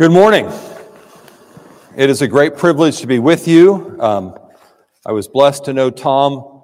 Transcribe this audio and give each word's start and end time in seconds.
Good 0.00 0.12
morning. 0.12 0.50
It 1.94 2.08
is 2.08 2.22
a 2.22 2.26
great 2.26 2.56
privilege 2.56 3.00
to 3.00 3.06
be 3.06 3.18
with 3.18 3.46
you. 3.46 3.98
Um, 4.00 4.34
I 5.04 5.12
was 5.12 5.28
blessed 5.28 5.66
to 5.66 5.74
know 5.74 5.90
Tom 5.90 6.62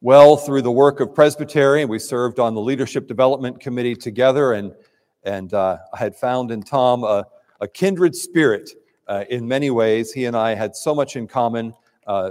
well 0.00 0.36
through 0.36 0.62
the 0.62 0.72
work 0.72 0.98
of 0.98 1.14
Presbytery. 1.14 1.84
We 1.84 2.00
served 2.00 2.40
on 2.40 2.56
the 2.56 2.60
Leadership 2.60 3.06
Development 3.06 3.60
Committee 3.60 3.94
together, 3.94 4.54
and, 4.54 4.74
and 5.22 5.54
uh, 5.54 5.78
I 5.94 5.96
had 5.96 6.16
found 6.16 6.50
in 6.50 6.64
Tom 6.64 7.04
a, 7.04 7.24
a 7.60 7.68
kindred 7.68 8.16
spirit 8.16 8.68
uh, 9.06 9.26
in 9.30 9.46
many 9.46 9.70
ways. 9.70 10.12
He 10.12 10.24
and 10.24 10.36
I 10.36 10.56
had 10.56 10.74
so 10.74 10.92
much 10.92 11.14
in 11.14 11.28
common 11.28 11.74
uh, 12.08 12.30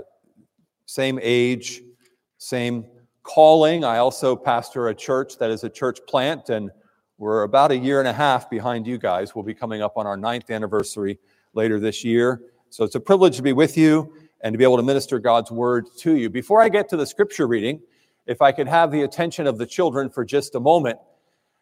same 0.85 1.17
age, 1.21 1.81
same 2.39 2.87
calling. 3.23 3.85
I 3.85 3.99
also 3.99 4.35
pastor 4.35 4.89
a 4.89 4.93
church 4.93 5.37
that 5.37 5.49
is 5.49 5.63
a 5.63 5.69
church 5.69 5.99
plant, 6.09 6.49
and 6.49 6.71
we're 7.21 7.43
about 7.43 7.69
a 7.71 7.77
year 7.77 7.99
and 7.99 8.07
a 8.07 8.13
half 8.13 8.49
behind 8.49 8.87
you 8.87 8.97
guys. 8.97 9.35
We'll 9.35 9.43
be 9.43 9.53
coming 9.53 9.83
up 9.83 9.95
on 9.95 10.07
our 10.07 10.17
ninth 10.17 10.49
anniversary 10.49 11.19
later 11.53 11.79
this 11.79 12.03
year. 12.03 12.41
So 12.71 12.83
it's 12.83 12.95
a 12.95 12.99
privilege 12.99 13.35
to 13.35 13.43
be 13.43 13.53
with 13.53 13.77
you 13.77 14.11
and 14.41 14.51
to 14.55 14.57
be 14.57 14.63
able 14.63 14.77
to 14.77 14.83
minister 14.83 15.19
God's 15.19 15.51
word 15.51 15.85
to 15.97 16.15
you. 16.15 16.31
Before 16.31 16.63
I 16.63 16.67
get 16.67 16.89
to 16.89 16.97
the 16.97 17.05
scripture 17.05 17.45
reading, 17.45 17.79
if 18.25 18.41
I 18.41 18.51
could 18.51 18.67
have 18.67 18.89
the 18.89 19.03
attention 19.03 19.45
of 19.45 19.59
the 19.59 19.67
children 19.67 20.09
for 20.09 20.25
just 20.25 20.55
a 20.55 20.59
moment 20.59 20.97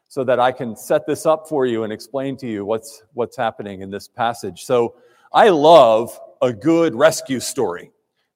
so 0.07 0.23
that 0.23 0.39
I 0.39 0.53
can 0.53 0.77
set 0.77 1.05
this 1.05 1.25
up 1.25 1.49
for 1.49 1.65
you 1.65 1.83
and 1.83 1.91
explain 1.91 2.37
to 2.37 2.47
you 2.47 2.63
what's, 2.63 3.03
what's 3.11 3.35
happening 3.35 3.81
in 3.81 3.91
this 3.91 4.07
passage. 4.07 4.63
So 4.63 4.95
I 5.33 5.49
love 5.49 6.17
a 6.41 6.53
good 6.53 6.95
rescue 6.95 7.41
story. 7.41 7.91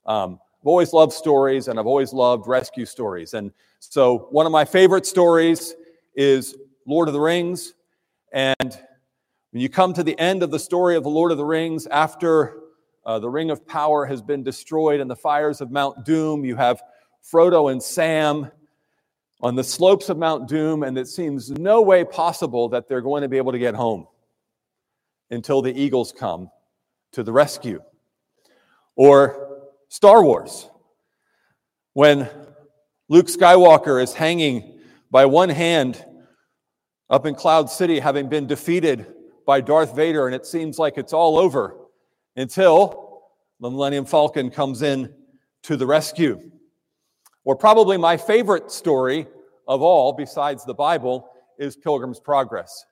Um, 0.05 0.41
I've 0.61 0.67
always 0.67 0.91
loved 0.91 1.13
stories 1.13 1.69
and 1.69 1.79
I've 1.79 1.87
always 1.87 2.11
loved 2.11 2.47
rescue 2.47 2.85
stories. 2.85 3.33
And 3.33 3.53
so 3.79 4.27
one 4.31 4.45
of 4.45 4.51
my 4.51 4.65
favorite 4.65 5.05
stories 5.05 5.73
is 6.15 6.57
Lord 6.85 7.07
of 7.07 7.13
the 7.13 7.19
Rings. 7.19 7.73
And 8.31 8.77
when 9.51 9.61
you 9.61 9.69
come 9.69 9.93
to 9.93 10.03
the 10.03 10.17
end 10.19 10.43
of 10.43 10.51
the 10.51 10.59
story 10.59 10.95
of 10.95 11.03
the 11.03 11.09
Lord 11.09 11.31
of 11.31 11.37
the 11.37 11.45
Rings, 11.45 11.87
after 11.87 12.59
uh, 13.05 13.19
the 13.19 13.29
Ring 13.29 13.51
of 13.51 13.65
Power 13.67 14.05
has 14.05 14.21
been 14.21 14.43
destroyed 14.43 14.99
in 14.99 15.07
the 15.07 15.15
fires 15.15 15.61
of 15.61 15.71
Mount 15.71 16.05
Doom, 16.05 16.43
you 16.43 16.55
have 16.55 16.81
Frodo 17.23 17.71
and 17.71 17.81
Sam 17.81 18.51
on 19.41 19.55
the 19.55 19.63
slopes 19.63 20.09
of 20.09 20.17
Mount 20.17 20.47
Doom, 20.47 20.83
and 20.83 20.97
it 20.97 21.07
seems 21.07 21.51
no 21.51 21.81
way 21.81 22.03
possible 22.03 22.69
that 22.69 22.87
they're 22.87 23.01
going 23.01 23.21
to 23.21 23.29
be 23.29 23.37
able 23.37 23.51
to 23.51 23.59
get 23.59 23.75
home 23.75 24.07
until 25.31 25.61
the 25.61 25.73
eagles 25.77 26.11
come 26.11 26.49
to 27.11 27.23
the 27.23 27.31
rescue. 27.31 27.81
Or 28.95 29.69
Star 29.89 30.23
Wars, 30.23 30.69
when 31.93 32.29
Luke 33.09 33.27
Skywalker 33.27 34.01
is 34.01 34.13
hanging 34.13 34.79
by 35.11 35.25
one 35.25 35.49
hand 35.49 36.03
up 37.13 37.27
in 37.27 37.35
Cloud 37.35 37.69
City, 37.69 37.99
having 37.99 38.27
been 38.27 38.47
defeated 38.47 39.05
by 39.45 39.61
Darth 39.61 39.95
Vader, 39.95 40.25
and 40.25 40.33
it 40.33 40.47
seems 40.47 40.79
like 40.79 40.97
it's 40.97 41.13
all 41.13 41.37
over 41.37 41.77
until 42.37 43.21
the 43.59 43.69
Millennium 43.69 44.03
Falcon 44.03 44.49
comes 44.49 44.81
in 44.81 45.13
to 45.61 45.77
the 45.77 45.85
rescue. 45.85 46.41
Or 47.43 47.55
probably 47.55 47.97
my 47.97 48.17
favorite 48.17 48.71
story 48.71 49.27
of 49.67 49.83
all, 49.83 50.13
besides 50.13 50.65
the 50.65 50.73
Bible, 50.73 51.29
is 51.59 51.77
Pilgrim's 51.77 52.19
Progress. 52.19 52.83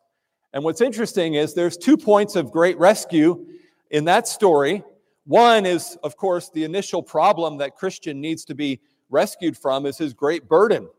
And 0.53 0.63
what's 0.63 0.81
interesting 0.81 1.33
is 1.33 1.55
there's 1.55 1.75
two 1.75 1.97
points 1.97 2.35
of 2.35 2.51
great 2.51 2.77
rescue 2.77 3.47
in 3.89 4.05
that 4.05 4.27
story. 4.27 4.83
One 5.25 5.65
is, 5.65 5.97
of 6.03 6.15
course, 6.15 6.51
the 6.51 6.63
initial 6.63 7.01
problem 7.01 7.57
that 7.57 7.75
Christian 7.75 8.21
needs 8.21 8.45
to 8.45 8.53
be 8.53 8.81
rescued 9.09 9.57
from 9.57 9.87
is 9.87 9.97
his 9.97 10.13
great 10.13 10.47
burden 10.47 10.89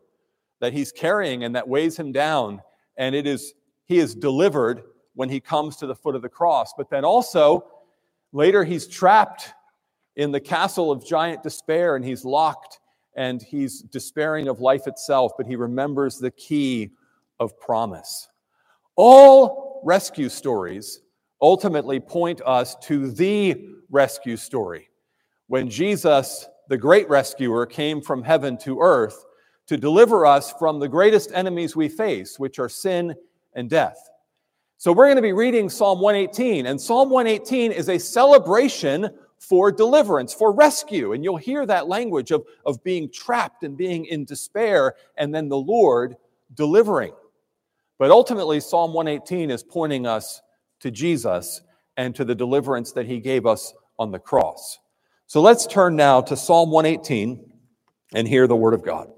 that 0.58 0.72
he's 0.72 0.90
carrying 0.90 1.44
and 1.44 1.54
that 1.54 1.68
weighs 1.68 1.96
him 1.96 2.10
down 2.10 2.60
and 2.96 3.14
it 3.14 3.26
is 3.26 3.54
he 3.84 3.98
is 3.98 4.14
delivered 4.14 4.82
when 5.14 5.28
he 5.28 5.40
comes 5.40 5.76
to 5.76 5.86
the 5.86 5.94
foot 5.94 6.14
of 6.14 6.22
the 6.22 6.28
cross. 6.28 6.72
But 6.76 6.88
then 6.90 7.04
also 7.04 7.66
later 8.32 8.64
he's 8.64 8.86
trapped 8.86 9.52
in 10.16 10.30
the 10.30 10.40
castle 10.40 10.90
of 10.90 11.04
giant 11.04 11.42
despair 11.42 11.96
and 11.96 12.04
he's 12.04 12.24
locked 12.24 12.80
and 13.14 13.42
he's 13.42 13.82
despairing 13.82 14.48
of 14.48 14.60
life 14.60 14.86
itself, 14.86 15.32
but 15.36 15.46
he 15.46 15.56
remembers 15.56 16.18
the 16.18 16.30
key 16.30 16.90
of 17.38 17.58
promise. 17.58 18.28
All 18.96 19.82
rescue 19.84 20.28
stories 20.28 21.00
ultimately 21.40 22.00
point 22.00 22.40
us 22.46 22.76
to 22.82 23.10
the 23.10 23.68
rescue 23.90 24.36
story. 24.36 24.88
When 25.48 25.68
Jesus, 25.68 26.46
the 26.68 26.78
great 26.78 27.08
rescuer, 27.10 27.66
came 27.66 28.00
from 28.00 28.22
heaven 28.22 28.56
to 28.58 28.80
earth 28.80 29.24
to 29.66 29.76
deliver 29.76 30.26
us 30.26 30.52
from 30.58 30.78
the 30.78 30.88
greatest 30.88 31.30
enemies 31.32 31.76
we 31.76 31.88
face, 31.88 32.38
which 32.38 32.58
are 32.58 32.68
sin 32.68 33.14
and 33.54 33.70
death. 33.70 34.10
So 34.76 34.92
we're 34.92 35.06
going 35.06 35.16
to 35.16 35.22
be 35.22 35.32
reading 35.32 35.70
Psalm 35.70 36.00
118, 36.00 36.66
and 36.66 36.80
Psalm 36.80 37.08
118 37.08 37.70
is 37.70 37.88
a 37.88 37.98
celebration 37.98 39.08
for 39.38 39.70
deliverance, 39.70 40.34
for 40.34 40.52
rescue. 40.52 41.12
And 41.12 41.22
you'll 41.22 41.36
hear 41.36 41.66
that 41.66 41.88
language 41.88 42.30
of, 42.30 42.44
of 42.66 42.82
being 42.82 43.10
trapped 43.10 43.62
and 43.62 43.76
being 43.76 44.06
in 44.06 44.24
despair, 44.24 44.94
and 45.16 45.34
then 45.34 45.48
the 45.48 45.56
Lord 45.56 46.16
delivering. 46.54 47.12
But 47.98 48.10
ultimately, 48.10 48.58
Psalm 48.58 48.92
118 48.92 49.50
is 49.50 49.62
pointing 49.62 50.06
us 50.06 50.42
to 50.80 50.90
Jesus 50.90 51.62
and 51.96 52.14
to 52.16 52.24
the 52.24 52.34
deliverance 52.34 52.92
that 52.92 53.06
he 53.06 53.20
gave 53.20 53.46
us 53.46 53.72
on 53.98 54.10
the 54.10 54.18
cross. 54.18 54.78
So 55.26 55.40
let's 55.40 55.66
turn 55.66 55.96
now 55.96 56.20
to 56.22 56.36
Psalm 56.36 56.70
118 56.70 57.52
and 58.14 58.28
hear 58.28 58.46
the 58.46 58.56
word 58.56 58.74
of 58.74 58.84
God. 58.84 59.10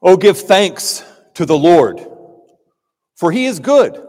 Oh, 0.00 0.16
give 0.16 0.38
thanks 0.38 1.04
to 1.34 1.44
the 1.44 1.58
Lord, 1.58 2.06
for 3.16 3.32
he 3.32 3.46
is 3.46 3.58
good, 3.58 4.00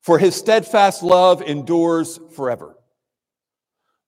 for 0.00 0.18
his 0.18 0.36
steadfast 0.36 1.02
love 1.02 1.42
endures 1.42 2.20
forever. 2.36 2.76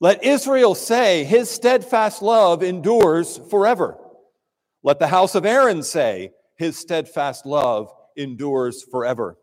Let 0.01 0.25
Israel 0.25 0.75
say, 0.75 1.25
his 1.25 1.51
steadfast 1.51 2.23
love 2.23 2.63
endures 2.63 3.39
forever. 3.51 3.99
Let 4.85 4.99
the 4.99 5.09
house 5.09 5.35
of 5.35 5.45
Aaron 5.47 5.83
say, 5.83 6.31
his 6.57 6.79
steadfast 6.79 7.45
love 7.45 7.93
endures 8.17 8.85
forever. 8.85 9.39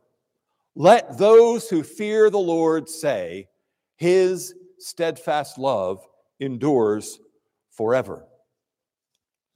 Let 0.75 1.17
those 1.17 1.69
who 1.69 1.83
fear 1.83 2.29
the 2.29 2.39
Lord 2.39 2.87
say, 2.87 3.47
his 3.97 4.53
steadfast 4.79 5.57
love 5.57 6.05
endures 6.39 7.19
forever. 7.71 8.25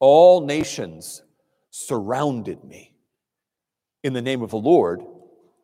All 0.00 0.40
nations 0.40 1.22
surrounded 1.70 2.64
me. 2.64 2.94
In 4.02 4.12
the 4.12 4.22
name 4.22 4.42
of 4.42 4.50
the 4.50 4.58
Lord, 4.58 5.02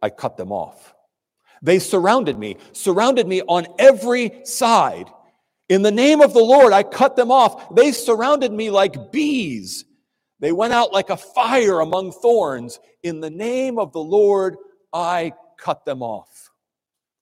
I 0.02 0.10
cut 0.10 0.36
them 0.36 0.52
off. 0.52 0.94
They 1.62 1.78
surrounded 1.78 2.38
me, 2.38 2.58
surrounded 2.72 3.26
me 3.26 3.42
on 3.42 3.66
every 3.78 4.42
side. 4.44 5.10
In 5.68 5.82
the 5.82 5.90
name 5.90 6.20
of 6.20 6.32
the 6.32 6.44
Lord, 6.44 6.72
I 6.72 6.82
cut 6.82 7.16
them 7.16 7.30
off. 7.30 7.74
They 7.74 7.92
surrounded 7.92 8.52
me 8.52 8.70
like 8.70 9.10
bees. 9.10 9.84
They 10.38 10.52
went 10.52 10.74
out 10.74 10.92
like 10.92 11.10
a 11.10 11.16
fire 11.16 11.80
among 11.80 12.12
thorns. 12.12 12.78
In 13.02 13.20
the 13.20 13.30
name 13.30 13.78
of 13.78 13.92
the 13.92 14.02
Lord, 14.02 14.56
I 14.92 15.32
cut 15.58 15.84
them 15.84 16.02
off. 16.02 16.50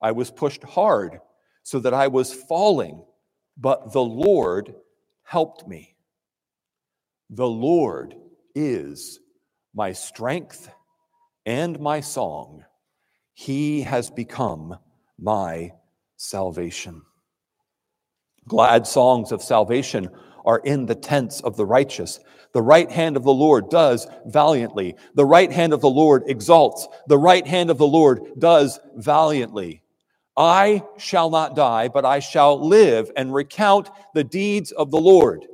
I 0.03 0.13
was 0.13 0.31
pushed 0.31 0.65
hard 0.65 1.21
so 1.63 1.79
that 1.79 1.95
I 1.95 2.09
was 2.09 2.35
falling, 2.35 3.05
but 3.57 3.93
the 3.93 4.03
Lord 4.03 4.75
helped 5.23 5.67
me. 5.67 5.94
The 7.37 7.49
Lord 7.49 8.15
is 8.55 9.19
my 9.75 9.91
strength 9.91 10.71
and 11.45 11.81
my 11.81 11.99
song. 11.99 12.65
He 13.33 13.81
has 13.83 14.09
become 14.09 14.79
my 15.19 15.73
salvation. 16.17 17.03
Glad 18.47 18.87
songs 18.87 19.33
of 19.33 19.43
salvation 19.43 20.11
are 20.45 20.61
in 20.61 20.87
the 20.87 20.95
tents 20.95 21.41
of 21.41 21.57
the 21.57 21.67
righteous. 21.67 22.21
The 22.53 22.63
right 22.63 22.89
hand 22.89 23.17
of 23.17 23.25
the 23.25 23.35
Lord 23.35 23.69
does 23.69 24.07
valiantly. 24.27 24.95
The 25.17 25.27
right 25.27 25.51
hand 25.51 25.73
of 25.73 25.81
the 25.81 25.91
Lord 25.91 26.23
exalts. 26.29 26.87
The 27.09 27.19
right 27.19 27.45
hand 27.45 27.69
of 27.69 27.79
the 27.79 27.87
Lord 27.89 28.21
does 28.39 28.79
valiantly. 28.95 29.83
I 30.37 30.85
shall 30.99 31.31
not 31.31 31.57
die, 31.57 31.89
but 31.89 32.05
I 32.05 32.21
shall 32.21 32.65
live 32.65 33.11
and 33.17 33.35
recount 33.35 33.91
the 34.15 34.23
deeds 34.23 34.71
of 34.71 34.93
the 34.93 35.01
Lord. 35.01 35.47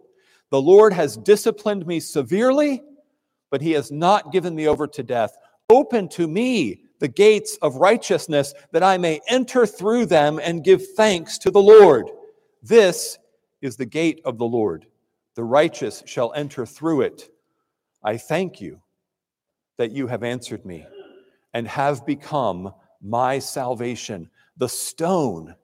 The 0.50 0.60
Lord 0.60 0.92
has 0.92 1.16
disciplined 1.16 1.86
me 1.86 2.00
severely, 2.00 2.82
but 3.50 3.62
he 3.62 3.72
has 3.72 3.90
not 3.90 4.32
given 4.32 4.54
me 4.54 4.66
over 4.66 4.86
to 4.86 5.02
death. 5.02 5.36
Open 5.68 6.08
to 6.10 6.26
me 6.26 6.82
the 6.98 7.08
gates 7.08 7.56
of 7.62 7.76
righteousness, 7.76 8.52
that 8.72 8.82
I 8.82 8.98
may 8.98 9.20
enter 9.26 9.66
through 9.66 10.06
them 10.06 10.38
and 10.42 10.62
give 10.62 10.82
thanks 10.96 11.38
to 11.38 11.50
the 11.50 11.62
Lord. 11.62 12.10
This 12.62 13.18
is 13.62 13.76
the 13.76 13.86
gate 13.86 14.20
of 14.24 14.36
the 14.36 14.44
Lord. 14.44 14.86
The 15.34 15.44
righteous 15.44 16.02
shall 16.06 16.32
enter 16.34 16.66
through 16.66 17.02
it. 17.02 17.30
I 18.04 18.18
thank 18.18 18.60
you 18.60 18.80
that 19.78 19.92
you 19.92 20.06
have 20.08 20.22
answered 20.22 20.66
me 20.66 20.84
and 21.54 21.66
have 21.66 22.04
become 22.04 22.74
my 23.00 23.38
salvation. 23.38 24.28
The 24.58 24.68
stone 24.68 25.54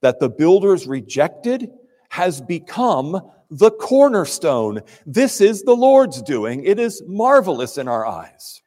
that 0.00 0.18
the 0.18 0.28
builders 0.28 0.86
rejected 0.86 1.70
has 2.14 2.40
become 2.40 3.20
the 3.50 3.72
cornerstone. 3.72 4.80
This 5.04 5.40
is 5.40 5.64
the 5.64 5.74
Lord's 5.74 6.22
doing. 6.22 6.62
It 6.62 6.78
is 6.78 7.02
marvelous 7.08 7.76
in 7.76 7.88
our 7.88 8.06
eyes. 8.06 8.62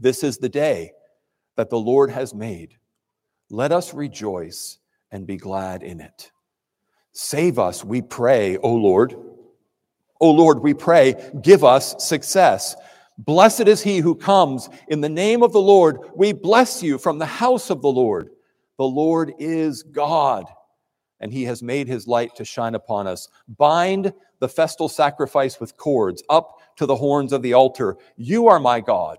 This 0.00 0.24
is 0.24 0.38
the 0.38 0.48
day 0.48 0.92
that 1.56 1.68
the 1.68 1.78
Lord 1.78 2.10
has 2.10 2.32
made. 2.32 2.78
Let 3.50 3.72
us 3.72 3.92
rejoice 3.92 4.78
and 5.10 5.26
be 5.26 5.36
glad 5.36 5.82
in 5.82 6.00
it. 6.00 6.32
Save 7.12 7.58
us, 7.58 7.84
we 7.84 8.00
pray, 8.00 8.56
O 8.56 8.72
Lord. 8.72 9.14
O 10.18 10.30
Lord, 10.30 10.62
we 10.62 10.72
pray, 10.72 11.14
give 11.42 11.62
us 11.62 11.94
success. 12.02 12.74
Blessed 13.18 13.68
is 13.68 13.82
he 13.82 13.98
who 13.98 14.14
comes 14.14 14.70
in 14.88 15.02
the 15.02 15.10
name 15.10 15.42
of 15.42 15.52
the 15.52 15.60
Lord. 15.60 15.98
We 16.14 16.32
bless 16.32 16.82
you 16.82 16.96
from 16.96 17.18
the 17.18 17.26
house 17.26 17.68
of 17.68 17.82
the 17.82 17.92
Lord. 17.92 18.30
The 18.78 18.84
Lord 18.84 19.34
is 19.38 19.82
God, 19.82 20.46
and 21.20 21.32
he 21.32 21.44
has 21.44 21.62
made 21.62 21.88
his 21.88 22.06
light 22.06 22.34
to 22.36 22.44
shine 22.44 22.74
upon 22.74 23.06
us. 23.06 23.28
Bind 23.56 24.12
the 24.38 24.48
festal 24.48 24.88
sacrifice 24.88 25.58
with 25.58 25.76
cords 25.76 26.22
up 26.28 26.60
to 26.76 26.86
the 26.86 26.96
horns 26.96 27.32
of 27.32 27.42
the 27.42 27.54
altar. 27.54 27.96
You 28.16 28.48
are 28.48 28.60
my 28.60 28.80
God, 28.80 29.18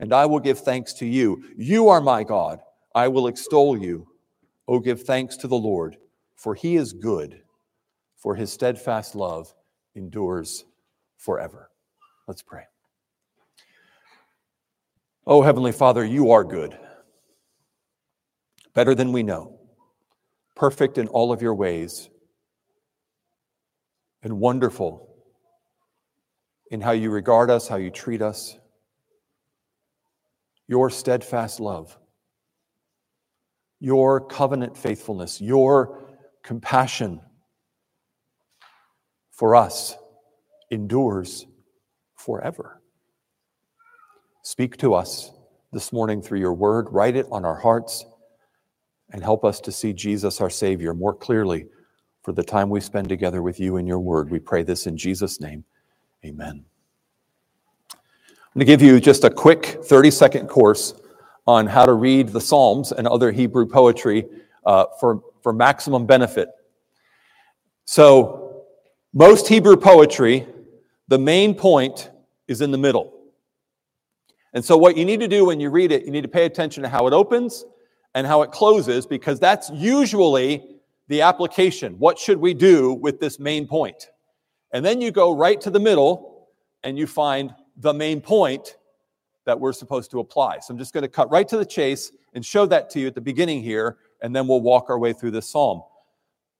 and 0.00 0.12
I 0.12 0.26
will 0.26 0.40
give 0.40 0.58
thanks 0.58 0.92
to 0.94 1.06
you. 1.06 1.44
You 1.56 1.88
are 1.88 2.00
my 2.00 2.24
God. 2.24 2.60
I 2.94 3.08
will 3.08 3.28
extol 3.28 3.78
you. 3.78 4.08
Oh, 4.66 4.80
give 4.80 5.02
thanks 5.02 5.36
to 5.38 5.48
the 5.48 5.56
Lord, 5.56 5.96
for 6.36 6.54
he 6.54 6.76
is 6.76 6.92
good, 6.92 7.42
for 8.16 8.34
his 8.34 8.52
steadfast 8.52 9.14
love 9.14 9.54
endures 9.94 10.64
forever. 11.16 11.70
Let's 12.26 12.42
pray. 12.42 12.64
Oh, 15.26 15.42
Heavenly 15.42 15.72
Father, 15.72 16.04
you 16.04 16.30
are 16.30 16.44
good, 16.44 16.78
better 18.74 18.94
than 18.94 19.12
we 19.12 19.22
know, 19.22 19.57
perfect 20.58 20.98
in 20.98 21.06
all 21.08 21.32
of 21.32 21.40
your 21.40 21.54
ways, 21.54 22.10
and 24.22 24.40
wonderful 24.40 25.08
in 26.70 26.80
how 26.80 26.90
you 26.90 27.10
regard 27.10 27.48
us, 27.48 27.68
how 27.68 27.76
you 27.76 27.90
treat 27.90 28.20
us, 28.20 28.58
your 30.66 30.90
steadfast 30.90 31.60
love, 31.60 31.96
your 33.78 34.20
covenant 34.20 34.76
faithfulness, 34.76 35.40
your 35.40 36.04
compassion 36.42 37.20
for 39.30 39.54
us 39.54 39.96
endures 40.72 41.46
forever. 42.16 42.82
Speak 44.42 44.76
to 44.78 44.94
us 44.94 45.30
this 45.72 45.92
morning 45.92 46.20
through 46.20 46.40
your 46.40 46.54
word. 46.54 46.88
Write 46.90 47.14
it 47.14 47.26
on 47.30 47.44
our 47.44 47.60
hearts 47.60 48.04
and 49.10 49.22
help 49.22 49.44
us 49.44 49.60
to 49.60 49.72
see 49.72 49.92
Jesus, 49.92 50.40
our 50.40 50.50
Savior, 50.50 50.94
more 50.94 51.14
clearly 51.14 51.66
for 52.22 52.32
the 52.32 52.42
time 52.42 52.68
we 52.68 52.80
spend 52.80 53.08
together 53.08 53.42
with 53.42 53.58
you 53.58 53.76
in 53.76 53.86
your 53.86 54.00
word. 54.00 54.30
We 54.30 54.38
pray 54.38 54.62
this 54.62 54.86
in 54.86 54.96
Jesus' 54.96 55.40
name. 55.40 55.64
Amen. 56.24 56.64
I'm 57.92 58.54
going 58.54 58.60
to 58.60 58.64
give 58.64 58.82
you 58.82 59.00
just 59.00 59.24
a 59.24 59.30
quick 59.30 59.78
30 59.84 60.10
second 60.10 60.48
course 60.48 60.94
on 61.46 61.66
how 61.66 61.86
to 61.86 61.94
read 61.94 62.28
the 62.28 62.40
Psalms 62.40 62.92
and 62.92 63.08
other 63.08 63.32
Hebrew 63.32 63.66
poetry 63.66 64.26
uh, 64.66 64.86
for, 65.00 65.22
for 65.42 65.52
maximum 65.52 66.06
benefit. 66.06 66.48
So, 67.86 68.64
most 69.14 69.48
Hebrew 69.48 69.76
poetry, 69.76 70.46
the 71.08 71.18
main 71.18 71.54
point 71.54 72.10
is 72.46 72.60
in 72.60 72.70
the 72.70 72.78
middle. 72.78 73.14
And 74.52 74.62
so, 74.62 74.76
what 74.76 74.96
you 74.96 75.06
need 75.06 75.20
to 75.20 75.28
do 75.28 75.46
when 75.46 75.60
you 75.60 75.70
read 75.70 75.90
it, 75.90 76.04
you 76.04 76.10
need 76.10 76.22
to 76.22 76.28
pay 76.28 76.44
attention 76.44 76.82
to 76.82 76.88
how 76.90 77.06
it 77.06 77.14
opens 77.14 77.64
and 78.14 78.26
how 78.26 78.42
it 78.42 78.50
closes, 78.50 79.06
because 79.06 79.38
that's 79.38 79.70
usually 79.70 80.64
the 81.08 81.22
application. 81.22 81.94
What 81.98 82.18
should 82.18 82.38
we 82.38 82.54
do 82.54 82.94
with 82.94 83.20
this 83.20 83.38
main 83.38 83.66
point? 83.66 84.10
And 84.72 84.84
then 84.84 85.00
you 85.00 85.10
go 85.10 85.34
right 85.34 85.60
to 85.60 85.70
the 85.70 85.80
middle 85.80 86.48
and 86.82 86.98
you 86.98 87.06
find 87.06 87.54
the 87.76 87.92
main 87.92 88.20
point 88.20 88.76
that 89.46 89.58
we're 89.58 89.72
supposed 89.72 90.10
to 90.10 90.20
apply. 90.20 90.58
So 90.58 90.72
I'm 90.72 90.78
just 90.78 90.92
going 90.92 91.02
to 91.02 91.08
cut 91.08 91.30
right 91.30 91.48
to 91.48 91.56
the 91.56 91.64
chase 91.64 92.12
and 92.34 92.44
show 92.44 92.66
that 92.66 92.90
to 92.90 93.00
you 93.00 93.06
at 93.06 93.14
the 93.14 93.20
beginning 93.20 93.62
here, 93.62 93.96
and 94.20 94.34
then 94.36 94.46
we'll 94.46 94.60
walk 94.60 94.90
our 94.90 94.98
way 94.98 95.12
through 95.12 95.30
this 95.30 95.48
psalm. 95.48 95.82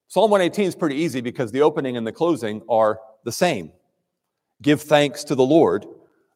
Psalm 0.06 0.30
118 0.30 0.68
is 0.68 0.74
pretty 0.74 0.96
easy 0.96 1.20
because 1.20 1.52
the 1.52 1.60
opening 1.60 1.98
and 1.98 2.06
the 2.06 2.12
closing 2.12 2.62
are 2.68 2.98
the 3.24 3.32
same. 3.32 3.72
Give 4.62 4.80
thanks 4.80 5.22
to 5.24 5.34
the 5.34 5.44
Lord 5.44 5.84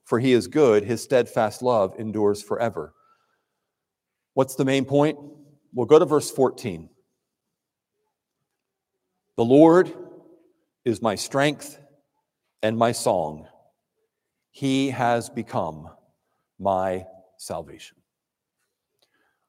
for 0.05 0.19
he 0.19 0.33
is 0.33 0.47
good, 0.47 0.85
his 0.85 1.03
steadfast 1.03 1.63
love 1.63 1.95
endures 1.99 2.43
forever. 2.43 2.93
What's 4.35 4.55
the 4.55 4.65
main 4.65 4.85
point? 4.85 5.19
We'll 5.75 5.87
go 5.87 5.99
to 5.99 6.07
verse 6.07 6.31
14. 6.31 6.89
The 9.37 9.45
Lord 9.45 9.93
is 10.85 11.03
my 11.03 11.15
strength 11.15 11.79
and 12.63 12.79
my 12.79 12.93
song. 12.93 13.47
He 14.51 14.91
has 14.91 15.29
become 15.29 15.91
my 16.59 17.07
salvation. 17.37 17.97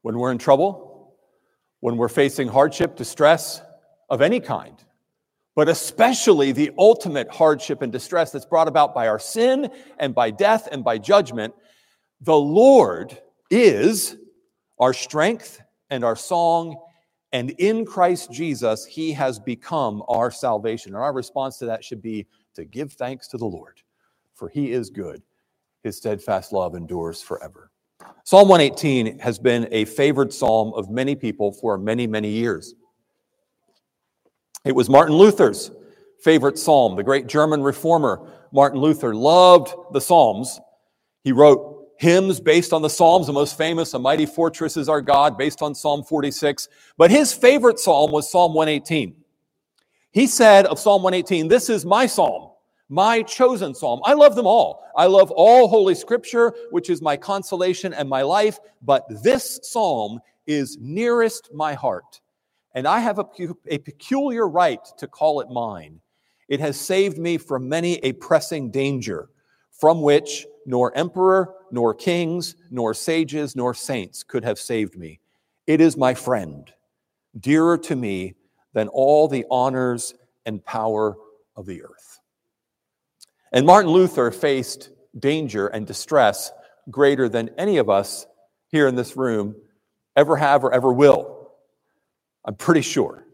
When 0.02 0.18
we're 0.18 0.32
in 0.32 0.38
trouble, 0.38 1.16
when 1.80 1.98
we're 1.98 2.10
facing 2.10 2.48
hardship, 2.48 2.96
distress 2.96 3.62
of 4.10 4.22
any 4.22 4.40
kind, 4.40 4.76
but 5.56 5.70
especially 5.70 6.52
the 6.52 6.72
ultimate 6.78 7.30
hardship 7.30 7.82
and 7.82 7.92
distress 7.92 8.32
that's 8.32 8.46
brought 8.46 8.68
about 8.68 8.94
by 8.94 9.08
our 9.08 9.20
sin 9.20 9.70
and 9.98 10.16
by 10.16 10.32
death 10.32 10.68
and 10.72 10.84
by 10.84 10.98
judgment, 10.98 11.54
the 12.22 12.36
Lord 12.36 13.18
is 13.50 14.18
our 14.80 14.94
strength 14.94 15.62
and 15.90 16.04
our 16.04 16.16
song. 16.16 16.76
And 17.32 17.52
in 17.52 17.86
Christ 17.86 18.32
Jesus, 18.32 18.86
He 18.86 19.12
has 19.14 19.40
become 19.40 20.04
our 20.08 20.32
salvation. 20.32 20.94
And 20.94 21.02
our 21.02 21.14
response 21.14 21.58
to 21.60 21.66
that 21.66 21.84
should 21.84 22.02
be 22.02 22.28
to 22.56 22.66
give 22.66 22.94
thanks 22.94 23.28
to 23.30 23.38
the 23.38 23.46
Lord, 23.46 23.82
for 24.34 24.50
He 24.50 24.72
is 24.72 24.90
good. 24.90 25.22
His 25.84 25.98
steadfast 25.98 26.54
love 26.54 26.76
endures 26.76 27.22
forever. 27.22 27.72
Psalm 28.24 28.48
118 28.48 29.20
has 29.20 29.40
been 29.40 29.68
a 29.72 29.86
favored 29.86 30.34
psalm 30.34 30.74
of 30.76 30.90
many 30.90 31.16
people 31.16 31.52
for 31.52 31.78
many, 31.78 32.08
many 32.08 32.30
years. 32.30 32.76
It 34.66 34.76
was 34.76 34.90
Martin 34.90 35.16
Luther's 35.16 35.72
favorite 36.22 36.58
psalm. 36.58 36.96
The 36.96 37.04
great 37.04 37.28
German 37.28 37.62
reformer 37.62 38.30
Martin 38.54 38.80
Luther 38.80 39.14
loved 39.16 39.74
the 39.92 40.00
Psalms. 40.00 40.60
He 41.24 41.32
wrote 41.32 41.73
hymns 41.98 42.40
based 42.40 42.74
on 42.74 42.82
the 42.82 42.90
Psalms, 42.90 43.28
the 43.28 43.34
most 43.34 43.58
famous, 43.58 43.94
A 43.94 44.00
Mighty 44.00 44.26
Fortress 44.26 44.78
is 44.78 44.90
Our 44.90 45.02
God, 45.02 45.38
based 45.38 45.62
on 45.62 45.76
Psalm 45.76 46.04
46. 46.04 46.68
But 46.98 47.12
his 47.12 47.34
favorite 47.34 47.80
psalm 47.80 48.12
was 48.12 48.32
Psalm 48.32 48.54
118. 48.54 49.16
He 50.12 50.28
said 50.28 50.66
of 50.66 50.80
Psalm 50.80 51.04
118, 51.04 51.48
This 51.48 51.70
is 51.70 51.86
my 51.86 52.06
psalm, 52.06 52.52
my 52.90 53.24
chosen 53.24 53.74
psalm. 53.74 54.02
I 54.04 54.14
love 54.14 54.36
them 54.36 54.48
all. 54.48 54.84
I 54.96 55.08
love 55.08 55.32
all 55.32 55.68
Holy 55.68 55.96
Scripture, 55.96 56.54
which 56.72 56.90
is 56.90 57.02
my 57.02 57.18
consolation 57.18 57.94
and 57.94 58.08
my 58.08 58.22
life, 58.22 58.60
but 58.82 59.06
this 59.24 59.60
psalm 59.64 60.20
is 60.46 60.78
nearest 60.80 61.50
my 61.54 61.74
heart 61.74 62.20
and 62.74 62.88
I 62.88 63.00
have 63.00 63.20
a, 63.20 63.26
a, 63.68 63.78
peculiar 63.78 64.48
right 64.48 64.84
to 64.98 65.08
call 65.08 65.42
it 65.42 65.50
mine. 65.50 66.00
It 66.48 66.60
has 66.60 66.80
saved 66.80 67.18
me 67.18 67.38
from 67.38 67.70
many 67.70 67.96
a 67.98 68.14
pressing 68.14 68.72
danger, 68.72 69.30
from 69.72 70.02
which 70.02 70.46
nor 70.66 70.96
emperor, 70.98 71.54
nor 71.72 71.94
kings, 71.94 72.56
nor 72.72 72.94
sages, 72.94 73.56
nor 73.56 73.74
saints 73.74 74.24
could 74.24 74.44
have 74.44 74.60
saved 74.60 74.98
me. 74.98 75.20
It 75.68 75.82
is 75.82 75.98
my 75.98 76.14
friend, 76.14 76.72
dearer 77.40 77.78
to 77.80 77.96
me 77.96 78.36
than 78.74 78.88
all 78.90 79.28
the 79.28 79.46
honors 79.50 80.14
and 80.46 80.64
power 80.64 81.16
of 81.56 81.66
the 81.66 81.84
earth. 81.84 82.20
And 83.52 83.66
Martin 83.66 83.92
Luther 83.92 84.32
faced 84.32 84.90
danger 85.18 85.68
and 85.68 85.86
distress 85.86 86.52
greater 86.90 87.30
than 87.30 87.52
any 87.58 87.78
of 87.78 87.90
us 87.90 88.26
here 88.68 88.88
in 88.88 88.96
this 88.96 89.16
room 89.16 89.56
ever 90.16 90.36
have 90.36 90.64
or 90.64 90.74
ever 90.74 90.92
will. 90.92 91.52
I'm 92.46 92.56
pretty 92.56 92.82
sure. 92.82 93.26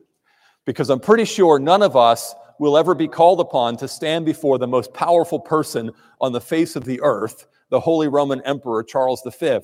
Because 0.65 0.89
I'm 0.89 0.99
pretty 0.99 1.25
sure 1.25 1.57
none 1.57 1.81
of 1.81 1.95
us 1.95 2.35
will 2.59 2.77
ever 2.77 2.93
be 2.93 3.07
called 3.07 3.39
upon 3.39 3.77
to 3.77 3.87
stand 3.87 4.25
before 4.25 4.57
the 4.57 4.67
most 4.67 4.93
powerful 4.93 5.39
person 5.39 5.91
on 6.21 6.31
the 6.31 6.41
face 6.41 6.75
of 6.75 6.85
the 6.85 7.01
earth, 7.01 7.47
the 7.69 7.79
Holy 7.79 8.07
Roman 8.07 8.41
Emperor 8.41 8.83
Charles 8.83 9.23
V, 9.25 9.59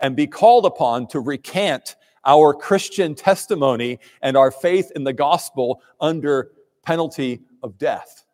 and 0.00 0.16
be 0.16 0.26
called 0.26 0.64
upon 0.64 1.08
to 1.08 1.20
recant 1.20 1.96
our 2.24 2.54
Christian 2.54 3.14
testimony 3.14 3.98
and 4.22 4.36
our 4.36 4.50
faith 4.50 4.90
in 4.96 5.04
the 5.04 5.12
gospel 5.12 5.82
under 6.00 6.52
penalty 6.82 7.40
of 7.62 7.78
death. 7.78 8.24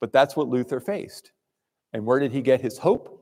But 0.00 0.12
that's 0.12 0.36
what 0.36 0.48
Luther 0.48 0.80
faced. 0.80 1.32
And 1.92 2.04
where 2.04 2.18
did 2.18 2.32
he 2.32 2.40
get 2.42 2.60
his 2.60 2.78
hope? 2.78 3.16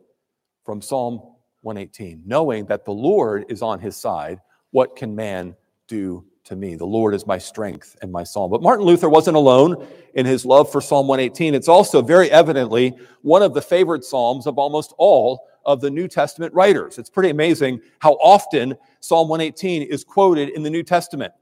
From 0.64 0.82
Psalm 0.82 1.20
118. 1.62 2.22
Knowing 2.26 2.66
that 2.66 2.84
the 2.84 2.92
Lord 2.92 3.46
is 3.48 3.62
on 3.62 3.80
his 3.80 3.96
side, 3.96 4.40
what 4.70 4.96
can 4.96 5.14
man 5.14 5.56
do 5.86 6.24
to 6.48 6.56
me? 6.56 6.74
The 6.74 6.84
Lord 6.84 7.14
is 7.14 7.26
my 7.26 7.38
strength 7.38 7.96
and 8.02 8.10
my 8.10 8.24
psalm. 8.24 8.50
But 8.50 8.62
Martin 8.62 8.84
Luther 8.84 9.08
wasn't 9.08 9.36
alone 9.36 9.86
in 10.14 10.26
his 10.26 10.44
love 10.44 10.70
for 10.70 10.80
Psalm 10.80 11.06
118. 11.06 11.54
It's 11.54 11.68
also 11.68 12.02
very 12.02 12.30
evidently 12.30 12.94
one 13.22 13.42
of 13.42 13.54
the 13.54 13.62
favorite 13.62 14.04
psalms 14.04 14.46
of 14.46 14.58
almost 14.58 14.92
all 14.98 15.46
of 15.64 15.80
the 15.80 15.90
New 15.90 16.08
Testament 16.08 16.52
writers. 16.54 16.98
It's 16.98 17.10
pretty 17.10 17.30
amazing 17.30 17.80
how 17.98 18.12
often 18.14 18.76
Psalm 19.00 19.28
118 19.28 19.82
is 19.82 20.04
quoted 20.04 20.48
in 20.50 20.62
the 20.62 20.70
New 20.70 20.82
Testament. 20.82 21.32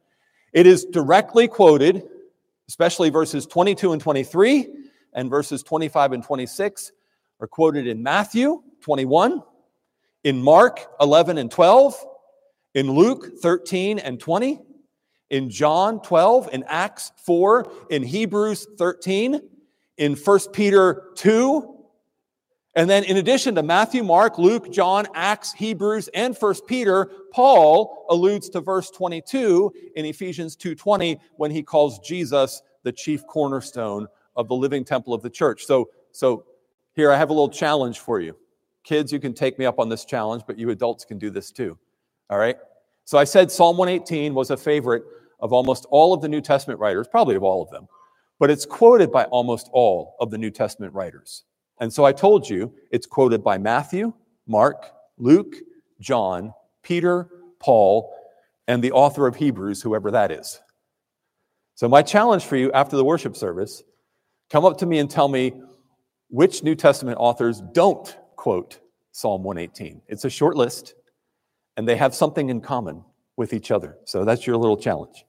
It 0.53 0.67
is 0.67 0.85
directly 0.85 1.47
quoted, 1.49 2.03
especially 2.69 3.11
verses 3.11 3.47
22 3.47 3.93
and 3.93 4.03
23 4.03 4.67
and 5.15 5.31
verses 5.31 5.63
25 5.63 6.13
and 6.13 6.25
26 6.25 6.93
are 7.41 7.47
quoted 7.47 7.87
in 7.87 8.03
Matthew 8.03 8.63
21, 8.81 9.43
in 10.25 10.43
Mark 10.43 10.81
11 11.01 11.39
and 11.39 11.51
12, 11.51 12.05
in 12.75 12.91
Luke 12.91 13.39
13 13.41 13.99
and 13.99 14.19
20, 14.19 14.61
in 15.31 15.51
John 15.51 16.01
12, 16.01 16.51
in 16.53 16.65
Acts 16.67 17.13
4, 17.25 17.71
in 17.91 18.03
Hebrews 18.03 18.67
13, 18.79 19.41
in 19.99 20.15
1 20.15 20.41
Peter 20.53 21.11
2, 21.17 21.77
and 22.77 22.91
then, 22.91 23.05
in 23.05 23.17
addition 23.17 23.55
to 23.55 23.63
Matthew, 23.63 24.05
Mark, 24.05 24.39
Luke, 24.39 24.71
John, 24.71 25.07
Acts, 25.15 25.55
Hebrews, 25.55 26.09
and 26.09 26.37
1 26.37 26.55
Peter, 26.67 27.11
Paul 27.33 28.05
alludes 28.11 28.51
to 28.51 28.61
verse 28.61 28.91
22 28.91 29.73
in 29.97 30.05
Ephesians 30.05 30.57
2:20 30.57 31.19
when 31.37 31.51
he 31.51 31.63
calls 31.63 31.99
Jesus 32.01 32.61
the 32.83 32.93
chief 32.93 33.27
cornerstone 33.27 34.07
of 34.37 34.49
the 34.49 34.55
living 34.55 34.85
temple 34.85 35.15
of 35.15 35.23
the 35.23 35.31
church. 35.31 35.65
So, 35.65 35.89
so 36.13 36.45
here 36.93 37.11
I 37.11 37.17
have 37.17 37.31
a 37.31 37.33
little 37.33 37.49
challenge 37.49 38.01
for 38.01 38.21
you. 38.21 38.37
Kids, 38.85 39.11
you 39.11 39.21
can 39.21 39.33
take 39.33 39.59
me 39.59 39.65
up 39.65 39.79
on 39.79 39.89
this 39.89 40.05
challenge, 40.05 40.43
but 40.47 40.59
you 40.59 40.69
adults 40.69 41.07
can 41.07 41.17
do 41.19 41.31
this 41.31 41.51
too. 41.51 41.79
All 42.29 42.39
right? 42.39 42.59
So 43.07 43.19
I 43.19 43.25
said 43.25 43.53
Psalm 43.53 43.77
118 43.77 44.35
was 44.35 44.51
a 44.51 44.57
favorite 44.57 45.05
of 45.39 45.53
almost 45.53 45.87
all 45.91 46.13
of 46.13 46.21
the 46.21 46.29
New 46.29 46.41
Testament 46.41 46.81
writers, 46.81 47.07
probably 47.07 47.37
of 47.37 47.45
all 47.45 47.63
of 47.63 47.71
them, 47.71 47.87
but 48.41 48.51
it's 48.51 48.67
quoted 48.67 49.13
by 49.13 49.25
almost 49.27 49.71
all 49.73 50.17
of 50.19 50.33
the 50.33 50.39
New 50.39 50.51
Testament 50.51 50.93
writers. 50.93 51.45
And 51.79 51.93
so 51.93 52.05
I 52.05 52.11
told 52.11 52.51
you 52.51 52.75
it's 52.91 53.07
quoted 53.07 53.45
by 53.45 53.59
Matthew, 53.59 54.13
Mark, 54.49 54.91
Luke, 55.19 55.55
John, 56.01 56.53
Peter, 56.83 57.29
Paul, 57.61 58.13
and 58.67 58.83
the 58.83 58.91
author 58.91 59.29
of 59.29 59.37
Hebrews, 59.37 59.83
whoever 59.83 60.11
that 60.11 60.33
is. 60.33 60.61
So, 61.77 61.89
my 61.89 62.03
challenge 62.03 62.45
for 62.45 62.57
you 62.57 62.73
after 62.73 62.97
the 62.97 63.05
worship 63.05 63.37
service 63.37 63.85
come 64.51 64.65
up 64.65 64.79
to 64.79 64.87
me 64.87 64.99
and 64.99 65.09
tell 65.09 65.29
me 65.29 65.53
which 66.29 66.65
New 66.65 66.75
Testament 66.75 67.19
authors 67.21 67.63
don't 67.73 68.17
quote 68.35 68.81
Psalm 69.13 69.45
118. 69.45 70.03
It's 70.09 70.25
a 70.25 70.31
short 70.31 70.57
list, 70.57 70.95
and 71.77 71.89
they 71.89 71.97
have 71.97 72.15
something 72.15 72.49
in 72.49 72.61
common 72.61 73.05
with 73.37 73.53
each 73.53 73.71
other. 73.71 73.99
So, 74.05 74.25
that's 74.25 74.47
your 74.47 74.57
little 74.57 74.77
challenge. 74.77 75.27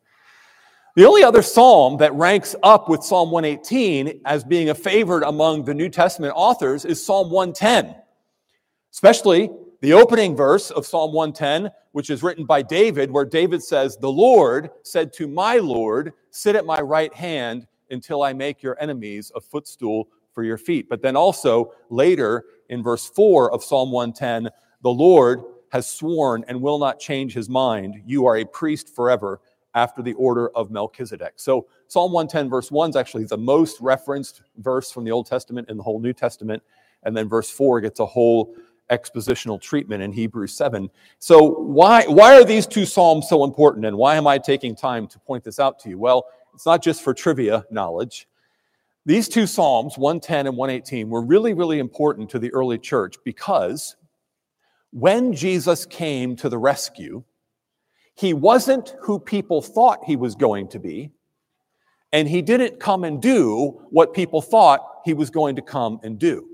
The 0.97 1.05
only 1.05 1.23
other 1.23 1.43
psalm 1.43 1.97
that 1.97 2.11
ranks 2.15 2.55
up 2.63 2.89
with 2.89 3.03
Psalm 3.03 3.29
118 3.29 4.21
as 4.25 4.43
being 4.43 4.71
a 4.71 4.73
favorite 4.73 5.23
among 5.27 5.63
the 5.63 5.73
New 5.75 5.89
Testament 5.89 6.33
authors 6.35 6.85
is 6.85 7.05
Psalm 7.05 7.29
110, 7.29 7.95
especially 8.91 9.51
the 9.81 9.93
opening 9.93 10.35
verse 10.35 10.71
of 10.71 10.87
Psalm 10.87 11.13
110, 11.13 11.71
which 11.91 12.09
is 12.09 12.23
written 12.23 12.45
by 12.45 12.63
David, 12.63 13.11
where 13.11 13.25
David 13.25 13.61
says, 13.61 13.95
The 13.97 14.11
Lord 14.11 14.71
said 14.81 15.13
to 15.13 15.27
my 15.27 15.57
Lord, 15.57 16.13
Sit 16.31 16.55
at 16.55 16.65
my 16.65 16.81
right 16.81 17.13
hand 17.13 17.67
until 17.91 18.23
I 18.23 18.33
make 18.33 18.63
your 18.63 18.75
enemies 18.81 19.31
a 19.35 19.39
footstool 19.39 20.07
for 20.33 20.43
your 20.43 20.57
feet. 20.57 20.89
But 20.89 21.03
then 21.03 21.15
also 21.15 21.73
later 21.91 22.45
in 22.69 22.81
verse 22.81 23.07
4 23.07 23.53
of 23.53 23.63
Psalm 23.63 23.91
110, 23.91 24.49
the 24.81 24.89
Lord 24.89 25.43
has 25.71 25.89
sworn 25.89 26.43
and 26.47 26.61
will 26.61 26.79
not 26.79 26.99
change 26.99 27.33
his 27.33 27.49
mind. 27.49 28.01
You 28.05 28.25
are 28.25 28.37
a 28.37 28.45
priest 28.45 28.93
forever 28.95 29.41
after 29.75 30.01
the 30.01 30.13
order 30.13 30.49
of 30.49 30.71
Melchizedek. 30.71 31.33
So 31.35 31.67
Psalm 31.87 32.11
110, 32.11 32.49
verse 32.49 32.71
1 32.71 32.89
is 32.89 32.95
actually 32.95 33.25
the 33.25 33.37
most 33.37 33.79
referenced 33.79 34.41
verse 34.57 34.91
from 34.91 35.03
the 35.03 35.11
Old 35.11 35.27
Testament 35.27 35.69
in 35.69 35.77
the 35.77 35.83
whole 35.83 35.99
New 35.99 36.13
Testament. 36.13 36.63
And 37.03 37.15
then 37.15 37.29
verse 37.29 37.49
4 37.49 37.81
gets 37.81 37.99
a 37.99 38.05
whole 38.05 38.55
expositional 38.89 39.61
treatment 39.61 40.01
in 40.01 40.11
Hebrews 40.11 40.53
7. 40.53 40.89
So 41.19 41.43
why, 41.43 42.05
why 42.07 42.35
are 42.35 42.43
these 42.43 42.65
two 42.65 42.85
Psalms 42.85 43.27
so 43.29 43.43
important? 43.43 43.85
And 43.85 43.97
why 43.97 44.15
am 44.15 44.27
I 44.27 44.37
taking 44.37 44.75
time 44.75 45.07
to 45.07 45.19
point 45.19 45.43
this 45.43 45.59
out 45.59 45.79
to 45.79 45.89
you? 45.89 45.99
Well, 45.99 46.25
it's 46.53 46.65
not 46.65 46.81
just 46.81 47.03
for 47.03 47.13
trivia 47.13 47.65
knowledge. 47.69 48.27
These 49.05 49.29
two 49.29 49.45
Psalms, 49.45 49.97
110 49.97 50.47
and 50.47 50.57
118, 50.57 51.09
were 51.09 51.21
really, 51.21 51.53
really 51.53 51.79
important 51.79 52.29
to 52.31 52.39
the 52.39 52.51
early 52.53 52.77
church 52.77 53.15
because 53.23 53.95
when 54.91 55.33
Jesus 55.33 55.85
came 55.85 56.35
to 56.37 56.49
the 56.49 56.57
rescue, 56.57 57.23
he 58.15 58.33
wasn't 58.33 58.95
who 59.01 59.19
people 59.19 59.61
thought 59.61 60.05
he 60.05 60.15
was 60.15 60.35
going 60.35 60.69
to 60.69 60.79
be, 60.79 61.11
and 62.11 62.27
he 62.27 62.41
didn't 62.41 62.79
come 62.79 63.03
and 63.03 63.21
do 63.21 63.85
what 63.89 64.13
people 64.13 64.41
thought 64.41 64.81
he 65.05 65.13
was 65.13 65.29
going 65.29 65.55
to 65.57 65.61
come 65.61 65.99
and 66.03 66.17
do. 66.17 66.47